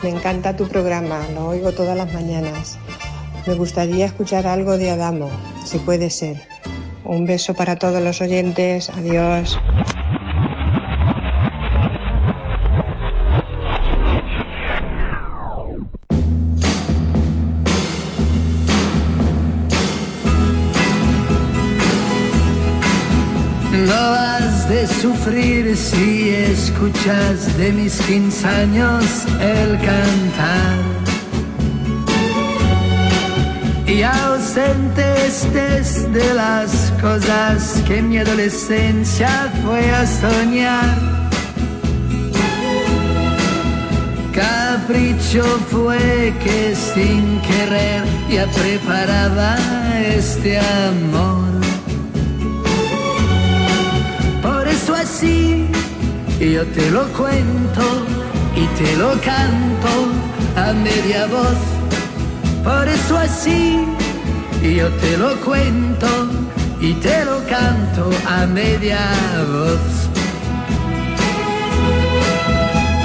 Me 0.03 0.09
encanta 0.09 0.57
tu 0.57 0.67
programa, 0.67 1.21
lo 1.35 1.47
oigo 1.47 1.73
todas 1.73 1.97
las 1.97 2.13
mañanas. 2.13 2.79
Me 3.47 3.55
gustaría 3.55 4.07
escuchar 4.07 4.47
algo 4.47 4.79
de 4.79 4.91
Adamo, 4.91 5.31
si 5.65 5.79
puede 5.79 6.11
ser. 6.11 6.43
Un 7.05 7.27
beso 7.27 7.55
para 7.55 7.77
todos 7.77 8.03
los 8.03 8.21
oyentes. 8.21 8.89
Adiós. 8.91 9.59
Sufrir 25.01 25.77
si 25.77 26.31
escuchas 26.31 27.57
de 27.57 27.73
mis 27.73 28.01
15 28.03 28.47
años 28.47 29.05
el 29.41 29.79
cantar. 29.79 30.79
Y 33.87 34.03
ausente 34.03 35.27
estés 35.27 36.13
de 36.13 36.35
las 36.35 36.93
cosas 37.01 37.83
que 37.87 38.01
mi 38.03 38.19
adolescencia 38.19 39.53
fue 39.65 39.91
a 39.91 40.07
soñar. 40.07 41.11
Capricho 44.33 45.45
fue 45.71 46.33
que 46.43 46.75
sin 46.75 47.41
querer 47.41 48.05
ya 48.31 48.47
preparaba 48.47 49.57
este 50.17 50.59
amor. 50.59 51.50
Así 55.21 55.67
yo 56.41 56.65
te 56.69 56.91
lo 56.91 57.05
cuento 57.13 57.83
y 58.57 58.65
te 58.79 58.97
lo 58.97 59.11
canto 59.21 59.93
a 60.57 60.73
media 60.73 61.27
voz. 61.27 61.61
Por 62.65 62.89
eso 62.89 63.19
así 63.19 63.85
yo 64.63 64.89
te 64.89 65.19
lo 65.19 65.37
cuento 65.41 66.09
y 66.81 66.95
te 66.95 67.25
lo 67.27 67.39
canto 67.47 68.11
a 68.27 68.47
media 68.47 68.99
voz. 69.53 70.09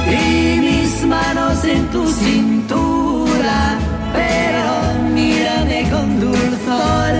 Y 0.09 0.59
mis 0.59 1.05
manos 1.05 1.65
en 1.65 1.85
tu 1.87 2.07
cintura, 2.07 3.77
pero 4.13 5.09
mírame 5.13 5.89
con 5.89 6.19
dulzor 6.21 7.13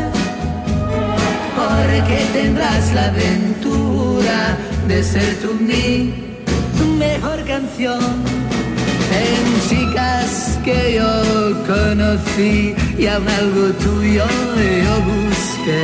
porque 1.58 2.26
tendrás 2.34 2.94
la 2.94 3.06
aventura 3.08 4.58
de 4.88 5.04
ser 5.04 5.36
tú 5.42 5.54
mi 5.60 6.14
mejor 6.98 7.44
canción. 7.46 8.00
En 9.24 9.70
chicas 9.70 10.60
que 10.64 10.96
yo 10.96 11.66
conocí 11.66 12.76
y 12.98 13.08
aún 13.08 13.28
algo 13.28 13.68
tuyo 13.86 14.26
yo 14.86 14.96
busqué. 15.12 15.84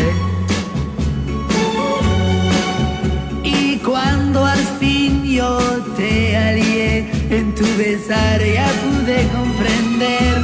Y 3.44 3.78
cuando 3.78 4.46
al 4.46 4.64
fin 4.80 5.24
yo 5.24 5.58
te 5.98 6.36
hallé 6.36 7.10
en 7.30 7.56
tu 7.56 7.66
besar 7.78 8.40
ya 8.44 8.68
pude 8.84 9.28
comprender 9.38 10.36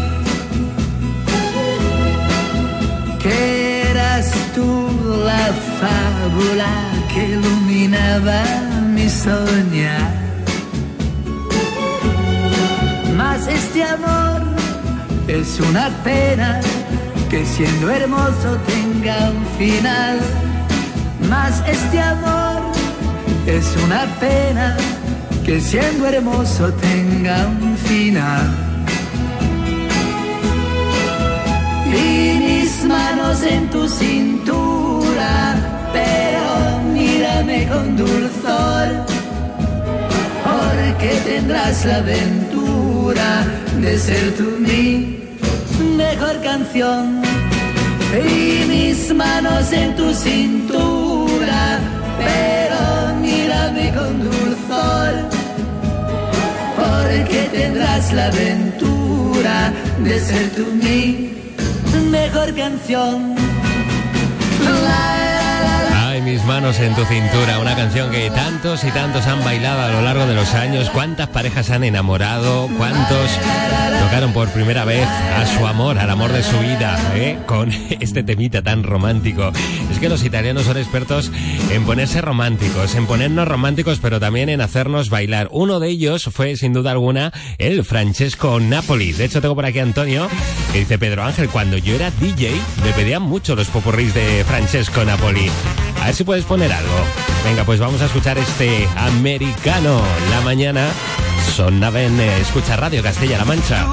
que 3.22 3.90
eras 3.92 4.32
tú 4.56 4.90
la 5.26 5.54
fábula 5.80 6.87
que 7.14 7.26
iluminaba 7.26 8.44
mi 8.94 9.10
soñar. 9.10 10.12
Mas 13.16 13.48
este 13.48 13.84
amor 13.84 14.42
es 15.28 15.60
una 15.60 15.90
pena 16.04 16.60
que 17.30 17.46
siendo 17.46 17.90
hermoso 17.90 18.58
tenga 18.68 19.32
un 19.32 19.46
final. 19.58 20.20
Mas 21.30 21.64
este 21.68 22.00
amor 22.00 22.62
es 23.46 23.76
una 23.86 24.06
pena 24.20 24.78
que 25.46 25.60
siendo 25.60 26.08
hermoso 26.08 26.72
tenga 26.74 27.48
un 27.48 27.78
final. 27.78 28.68
y 31.94 32.40
mis 32.40 32.84
manos 32.86 33.42
en 33.44 33.70
tu 33.70 33.88
cintura, 33.88 35.56
pero 35.94 36.77
mírame 37.38 37.68
con 37.68 37.98
dulzor, 37.98 38.88
porque 40.44 41.10
tendrás 41.26 41.86
la 41.86 41.98
aventura 41.98 43.46
de 43.82 43.98
ser 43.98 44.36
tú 44.36 44.58
mi 44.60 45.20
mejor 45.96 46.42
canción. 46.42 47.22
Y 48.14 48.66
mis 48.68 49.14
manos 49.14 49.72
en 49.72 49.96
tu 49.96 50.14
cintura, 50.14 51.80
pero 52.18 53.16
mírame 53.22 53.94
con 53.94 54.24
dulzor, 54.24 55.14
porque 56.76 57.50
tendrás 57.52 58.14
la 58.14 58.28
aventura 58.28 59.74
de 60.04 60.20
ser 60.20 60.50
tú 60.56 60.66
mi 60.74 61.34
mejor 62.10 62.56
canción. 62.56 63.47
Mis 66.28 66.44
manos 66.44 66.78
en 66.82 66.94
tu 66.94 67.06
cintura, 67.06 67.58
una 67.58 67.74
canción 67.74 68.12
que 68.12 68.30
tantos 68.30 68.84
y 68.84 68.92
tantos 68.92 69.26
han 69.28 69.42
bailado 69.46 69.84
a 69.84 69.92
lo 69.92 70.02
largo 70.02 70.26
de 70.26 70.36
los 70.36 70.56
años, 70.56 70.90
cuántas 70.90 71.30
parejas 71.30 71.70
han 71.70 71.86
enamorado, 71.86 72.68
cuántos 72.78 73.32
tocaron 74.04 74.34
por 74.34 74.50
primera 74.50 74.84
vez 74.84 75.08
a 75.08 75.46
su 75.46 75.66
amor, 75.66 75.98
al 75.98 76.10
amor 76.10 76.34
de 76.34 76.44
su 76.44 76.60
vida, 76.60 77.00
¿eh? 77.16 77.40
con 77.46 77.72
este 78.02 78.24
temita 78.24 78.62
tan 78.62 78.84
romántico. 78.84 79.54
Es 79.90 80.00
que 80.00 80.10
los 80.10 80.22
italianos 80.26 80.66
son 80.66 80.78
expertos 80.78 81.32
en 81.72 81.86
ponerse 81.86 82.20
románticos, 82.20 82.96
en 82.96 83.08
ponernos 83.08 83.48
románticos, 83.48 84.00
pero 84.02 84.20
también 84.20 84.50
en 84.50 84.60
hacernos 84.60 85.10
bailar. 85.10 85.48
Uno 85.52 85.80
de 85.80 85.88
ellos 85.88 86.30
fue, 86.34 86.58
sin 86.58 86.74
duda 86.74 86.92
alguna, 86.92 87.32
el 87.58 87.86
Francesco 87.86 88.60
Napoli. 88.60 89.14
De 89.14 89.24
hecho, 89.24 89.40
tengo 89.40 89.56
por 89.56 89.66
aquí 89.66 89.80
a 89.80 89.84
Antonio, 89.84 90.28
que 90.74 90.80
dice 90.80 91.00
Pedro 91.00 91.24
Ángel, 91.24 91.48
cuando 91.48 91.78
yo 91.78 91.96
era 91.96 92.12
DJ, 92.12 92.52
me 92.84 92.92
pedían 92.92 93.22
mucho 93.22 93.56
los 93.56 93.70
popurrís 93.70 94.14
de 94.14 94.44
Francesco 94.46 95.06
Napoli. 95.06 95.50
A 96.02 96.06
ver 96.06 96.16
si 96.16 96.24
puedes 96.24 96.46
poner 96.46 96.72
algo. 96.72 96.96
Venga, 97.44 97.64
pues 97.64 97.80
vamos 97.80 98.02
a 98.02 98.06
escuchar 98.06 98.38
este 98.38 98.88
americano. 98.98 100.02
La 100.30 100.42
mañana 100.42 100.88
sonaven, 101.56 102.20
eh, 102.20 102.42
escucha 102.42 102.76
Radio 102.76 103.02
Castella-La 103.02 103.46
Mancha. 103.46 103.86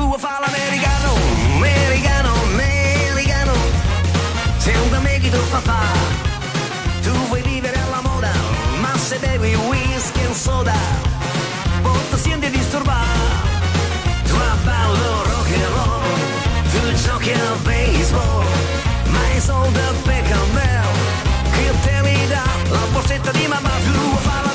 Borsetta 23.05 23.31
di 23.33 23.47
mamma 23.47 23.69
Tu 23.69 24.54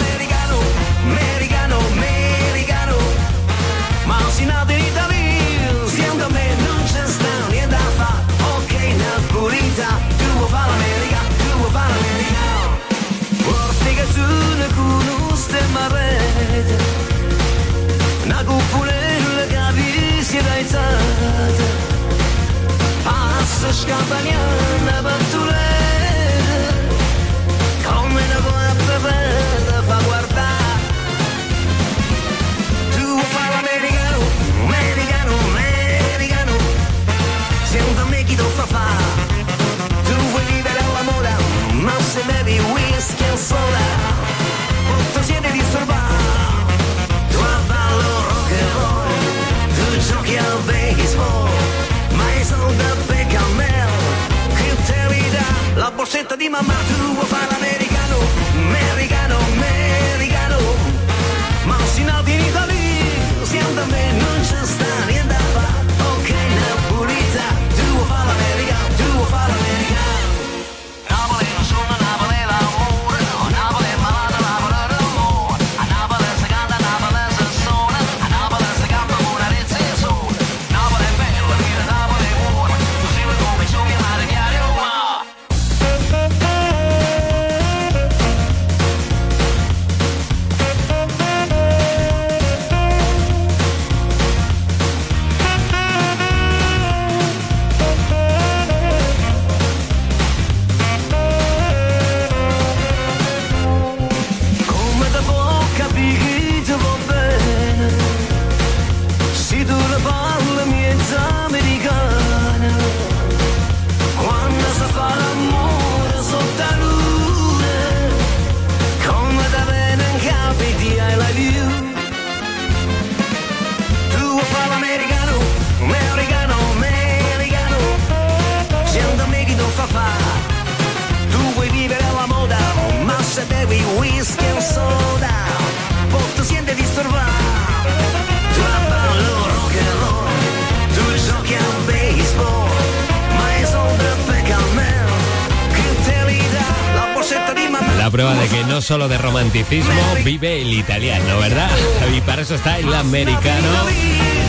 solo 148.82 149.07
de 149.07 149.17
romanticismo 149.17 150.15
vive 150.23 150.61
el 150.61 150.73
italiano, 150.73 151.39
¿verdad? 151.39 151.69
Y 152.15 152.21
para 152.21 152.41
eso 152.41 152.55
está 152.55 152.77
el 152.77 152.93
americano 152.93 153.67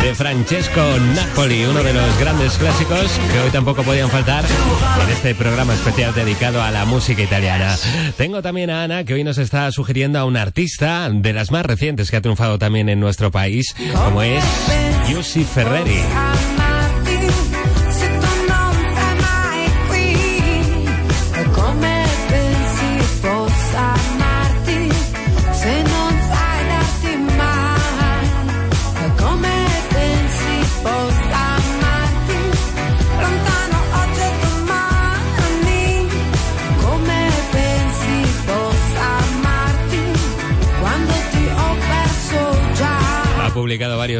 de 0.02 0.14
Francesco 0.14 0.80
Napoli, 1.14 1.64
uno 1.64 1.82
de 1.82 1.92
los 1.92 2.18
grandes 2.18 2.56
clásicos 2.56 3.18
que 3.32 3.38
hoy 3.40 3.50
tampoco 3.50 3.82
podían 3.82 4.08
faltar 4.08 4.44
en 4.44 5.10
este 5.10 5.34
programa 5.34 5.74
especial 5.74 6.14
dedicado 6.14 6.62
a 6.62 6.70
la 6.70 6.84
música 6.84 7.22
italiana. 7.22 7.76
Tengo 8.16 8.40
también 8.42 8.70
a 8.70 8.82
Ana 8.82 9.04
que 9.04 9.14
hoy 9.14 9.24
nos 9.24 9.38
está 9.38 9.70
sugiriendo 9.72 10.18
a 10.18 10.24
un 10.24 10.36
artista 10.36 11.08
de 11.10 11.32
las 11.32 11.50
más 11.50 11.66
recientes 11.66 12.10
que 12.10 12.16
ha 12.16 12.20
triunfado 12.20 12.58
también 12.58 12.88
en 12.88 13.00
nuestro 13.00 13.30
país, 13.30 13.74
como 13.94 14.22
es 14.22 14.44
Giussi 15.06 15.44
Ferreri. 15.44 16.59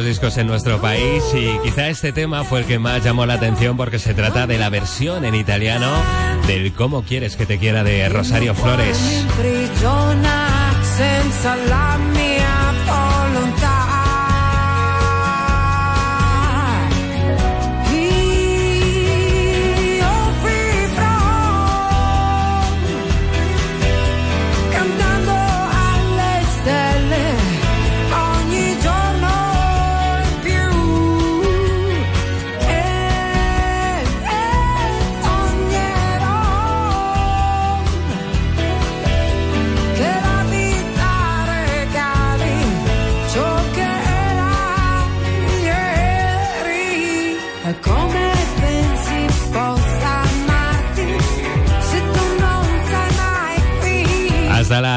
Varios 0.01 0.05
discos 0.05 0.37
en 0.37 0.47
nuestro 0.47 0.79
país 0.81 1.23
y 1.33 1.59
quizá 1.63 1.89
este 1.89 2.11
tema 2.11 2.43
fue 2.43 2.61
el 2.61 2.65
que 2.65 2.79
más 2.79 3.03
llamó 3.03 3.25
la 3.25 3.35
atención 3.35 3.77
porque 3.77 3.99
se 3.99 4.13
trata 4.13 4.47
de 4.47 4.57
la 4.57 4.69
versión 4.69 5.25
en 5.25 5.35
italiano 5.35 5.91
del 6.47 6.73
Cómo 6.73 7.03
quieres 7.03 7.35
que 7.35 7.45
te 7.45 7.59
quiera 7.59 7.83
de 7.83 8.07
Rosario 8.09 8.55
Flores. 8.55 8.97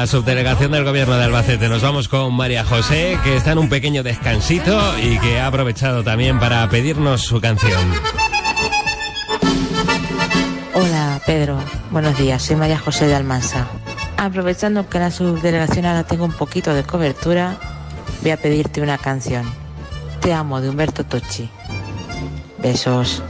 Subdelegación 0.07 0.71
del 0.71 0.83
gobierno 0.83 1.15
de 1.15 1.23
Albacete. 1.25 1.69
Nos 1.69 1.81
vamos 1.81 2.07
con 2.07 2.33
María 2.33 2.63
José, 2.63 3.17
que 3.23 3.35
está 3.35 3.51
en 3.51 3.57
un 3.57 3.69
pequeño 3.69 4.03
descansito 4.03 4.79
y 4.99 5.17
que 5.19 5.39
ha 5.39 5.47
aprovechado 5.47 6.03
también 6.03 6.39
para 6.39 6.67
pedirnos 6.69 7.21
su 7.21 7.41
canción. 7.41 7.81
Hola 10.73 11.19
Pedro, 11.25 11.57
buenos 11.91 12.17
días, 12.17 12.43
soy 12.43 12.55
María 12.55 12.77
José 12.77 13.07
de 13.07 13.15
Almansa. 13.15 13.67
Aprovechando 14.17 14.87
que 14.89 14.97
en 14.97 15.03
la 15.03 15.11
subdelegación 15.11 15.85
ahora 15.85 16.03
tengo 16.03 16.25
un 16.25 16.33
poquito 16.33 16.73
de 16.73 16.83
cobertura, 16.83 17.57
voy 18.21 18.31
a 18.31 18.37
pedirte 18.37 18.81
una 18.81 18.97
canción. 18.97 19.45
Te 20.21 20.33
amo 20.33 20.61
de 20.61 20.69
Humberto 20.69 21.03
Tocci. 21.03 21.49
Besos. 22.59 23.23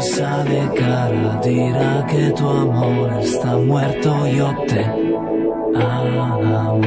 Si 0.00 0.12
sale 0.12 0.70
cara 0.76 1.40
dirá 1.42 2.06
que 2.06 2.30
tu 2.30 2.48
amor 2.48 3.18
está 3.20 3.56
muerto, 3.56 4.28
yo 4.28 4.54
te 4.68 4.84
amo, 5.74 6.80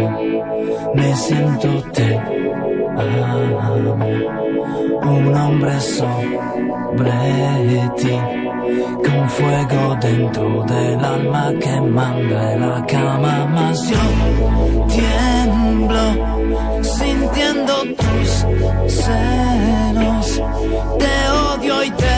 me 0.96 1.16
siento 1.18 1.68
te 1.92 2.16
amo, 2.96 4.06
un 5.04 5.36
hombre 5.36 5.78
sobre 5.82 7.12
ti 7.98 8.18
con 9.04 9.30
fuego 9.30 9.98
dentro 10.00 10.64
del 10.64 11.04
alma 11.04 11.52
que 11.60 11.82
manda 11.82 12.54
en 12.54 12.62
la 12.62 12.86
cama 12.86 13.46
más 13.48 13.90
yo 13.90 14.04
tiemblo 14.88 16.06
sintiendo 16.82 17.74
tus 18.00 18.30
senos 18.88 20.42
te 20.98 21.14
odio 21.50 21.84
y 21.84 21.92
te 21.92 22.11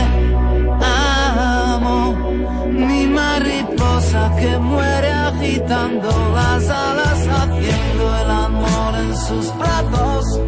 que 4.39 4.57
muere 4.59 5.11
agitando 5.11 6.09
las 6.35 6.69
alas 6.69 7.27
haciendo 7.27 8.03
el 8.21 8.31
amor 8.31 8.95
en 9.03 9.17
sus 9.17 9.57
brazos 9.57 10.39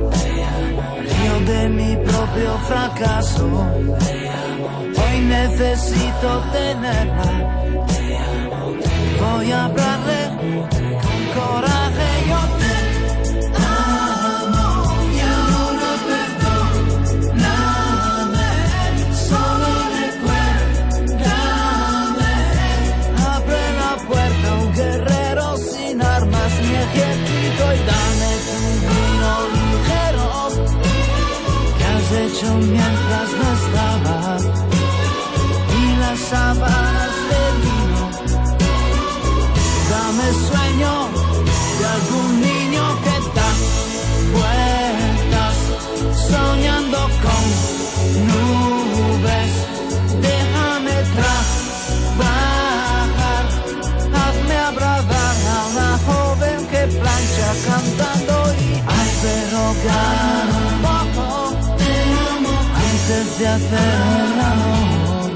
yo 1.25 1.39
de 1.51 1.69
mi 1.69 1.95
propio 1.95 2.57
fracaso 2.67 3.45
Hoy 4.97 5.19
necesito 5.21 6.43
tenerla. 6.51 7.65
Voy 9.19 9.51
a 9.51 9.65
hablarle 9.65 10.21
con 11.03 11.19
coraje. 11.33 12.04
Mientras 32.43 33.29
no 33.39 33.47
estaba 33.53 34.37
y 35.71 35.95
las 35.99 36.19
sábanas 36.19 37.13
de 37.29 37.41
vino. 37.63 38.03
Dame 39.89 40.27
sueño 40.49 40.93
de 41.79 41.85
algún 41.95 42.31
niño 42.41 42.83
que 43.03 43.15
da 43.37 43.49
vueltas 44.35 45.55
soñando 46.29 46.99
con 47.23 47.43
nubes. 48.27 49.51
Déjame 50.21 50.95
trabajar, 51.15 52.33
hazme 54.13 54.55
abrazar 54.57 55.35
a 55.55 55.57
una 55.71 55.91
joven 56.07 56.59
que 56.67 56.81
plancha 56.99 57.49
cantando 57.65 58.35
y 58.59 58.73
ay 58.87 59.09
pero 59.21 59.61
gana 59.85 60.64
de 63.39 63.47
hacer 63.47 63.79
el 64.31 64.39
amor. 64.39 65.31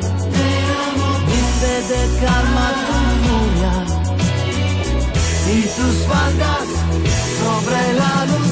Viste 1.27 1.73
de 1.91 2.01
calma 2.21 2.67
tu 2.87 2.95
furia 3.25 3.75
y 5.53 5.61
tus 5.63 5.95
faldas 6.07 6.67
sobre 7.39 7.79
la 7.93 8.13
luz. 8.25 8.48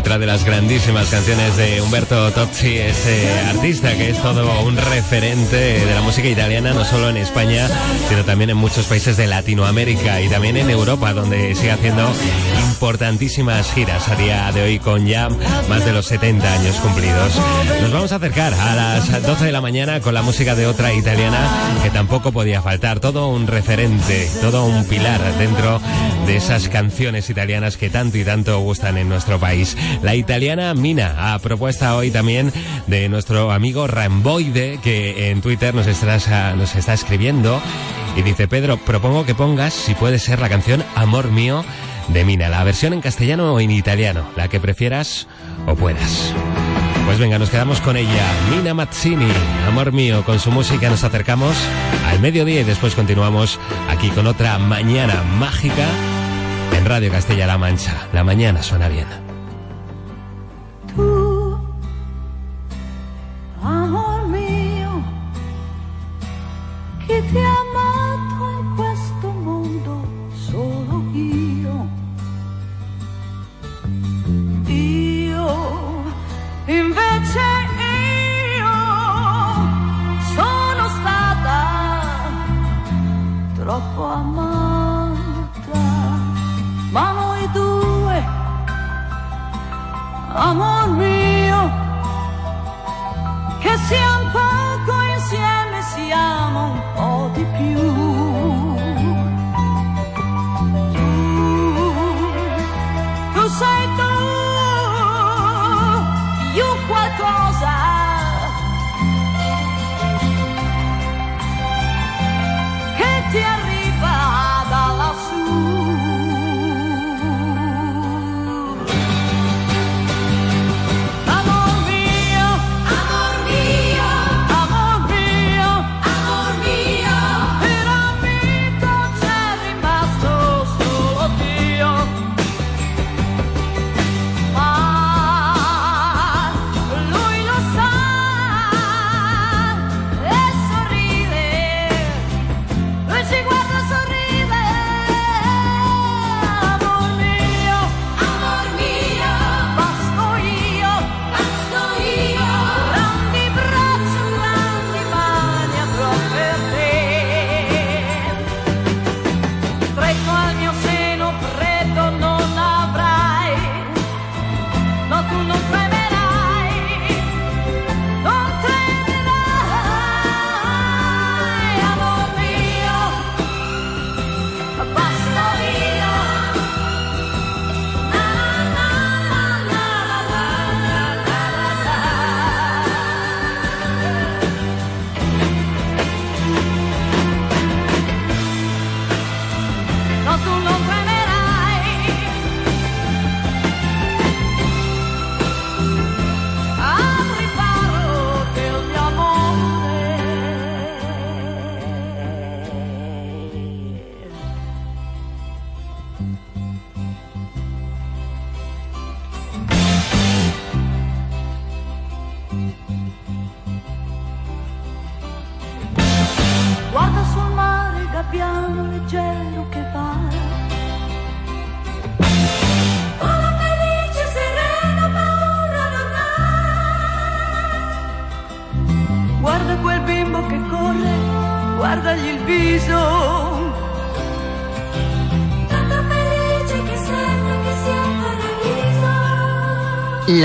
Otra 0.00 0.18
de 0.18 0.24
las 0.24 0.46
grandísimas 0.46 1.10
canciones 1.10 1.58
de 1.58 1.82
Humberto 1.82 2.30
Tozzi, 2.30 2.78
ese 2.78 3.38
artista 3.50 3.94
que 3.98 4.08
es 4.08 4.22
todo 4.22 4.62
un 4.62 4.74
referente 4.78 5.56
de 5.56 5.94
la 5.94 6.00
música 6.00 6.26
italiana, 6.26 6.72
no 6.72 6.86
solo 6.86 7.10
en 7.10 7.18
España, 7.18 7.68
sino 8.08 8.24
también 8.24 8.48
en 8.48 8.56
muchos 8.56 8.86
países 8.86 9.18
de 9.18 9.26
Latinoamérica 9.26 10.22
y 10.22 10.30
también 10.30 10.56
en 10.56 10.70
Europa, 10.70 11.12
donde 11.12 11.54
sigue 11.54 11.72
haciendo 11.72 12.10
importantísimas 12.70 13.70
giras 13.74 14.08
a 14.08 14.16
día 14.16 14.50
de 14.52 14.62
hoy 14.62 14.78
con 14.78 15.06
ya 15.06 15.28
más 15.68 15.84
de 15.84 15.92
los 15.92 16.06
70 16.06 16.50
años 16.50 16.76
cumplidos. 16.76 17.34
Nos 17.82 17.92
vamos 17.92 18.12
a 18.12 18.16
acercar 18.16 18.54
a 18.54 18.74
las 18.74 19.22
12 19.22 19.44
de 19.44 19.52
la 19.52 19.60
mañana 19.60 20.00
con 20.00 20.14
la 20.14 20.22
música 20.22 20.54
de 20.54 20.66
otra 20.66 20.94
italiana 20.94 21.46
que 21.82 21.90
tampoco 21.90 22.32
podía 22.32 22.62
faltar, 22.62 23.00
todo 23.00 23.28
un 23.28 23.46
referente, 23.46 24.30
todo 24.40 24.64
un 24.64 24.86
pilar 24.86 25.20
dentro 25.36 25.78
de 26.26 26.36
esas 26.36 26.70
canciones 26.70 27.28
italianas 27.28 27.76
que 27.76 27.90
tanto 27.90 28.16
y 28.16 28.24
tanto 28.24 28.58
gustan 28.60 28.96
en 28.96 29.10
nuestro 29.10 29.38
país. 29.38 29.76
La 30.02 30.14
italiana 30.14 30.74
Mina, 30.74 31.34
a 31.34 31.38
propuesta 31.38 31.96
hoy 31.96 32.10
también 32.10 32.52
de 32.86 33.08
nuestro 33.08 33.52
amigo 33.52 33.86
Ramboide, 33.86 34.78
que 34.82 35.30
en 35.30 35.40
Twitter 35.40 35.74
nos, 35.74 35.86
nos 35.86 36.76
está 36.76 36.94
escribiendo 36.94 37.60
y 38.16 38.22
dice, 38.22 38.48
Pedro, 38.48 38.76
propongo 38.78 39.24
que 39.24 39.34
pongas, 39.34 39.74
si 39.74 39.94
puede 39.94 40.18
ser, 40.18 40.40
la 40.40 40.48
canción 40.48 40.82
Amor 40.94 41.30
Mío 41.30 41.64
de 42.08 42.24
Mina, 42.24 42.48
la 42.48 42.64
versión 42.64 42.92
en 42.92 43.00
castellano 43.00 43.54
o 43.54 43.60
en 43.60 43.70
italiano, 43.70 44.24
la 44.36 44.48
que 44.48 44.60
prefieras 44.60 45.28
o 45.66 45.74
puedas. 45.74 46.34
Pues 47.06 47.18
venga, 47.18 47.38
nos 47.38 47.50
quedamos 47.50 47.80
con 47.80 47.96
ella, 47.96 48.24
Mina 48.50 48.74
Mazzini, 48.74 49.28
amor 49.66 49.92
mío, 49.92 50.24
con 50.24 50.38
su 50.38 50.50
música 50.50 50.88
nos 50.90 51.02
acercamos 51.02 51.56
al 52.06 52.20
mediodía 52.20 52.60
y 52.60 52.64
después 52.64 52.94
continuamos 52.94 53.58
aquí 53.88 54.10
con 54.10 54.26
otra 54.26 54.58
mañana 54.58 55.22
mágica 55.38 55.86
en 56.76 56.84
Radio 56.84 57.10
Castilla-La 57.10 57.58
Mancha. 57.58 58.08
La 58.12 58.22
mañana 58.22 58.62
suena 58.62 58.88
bien. 58.88 59.29
Amor 61.00 61.29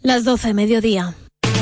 Las 0.06 0.22
12, 0.22 0.54
mediodía. 0.54 1.16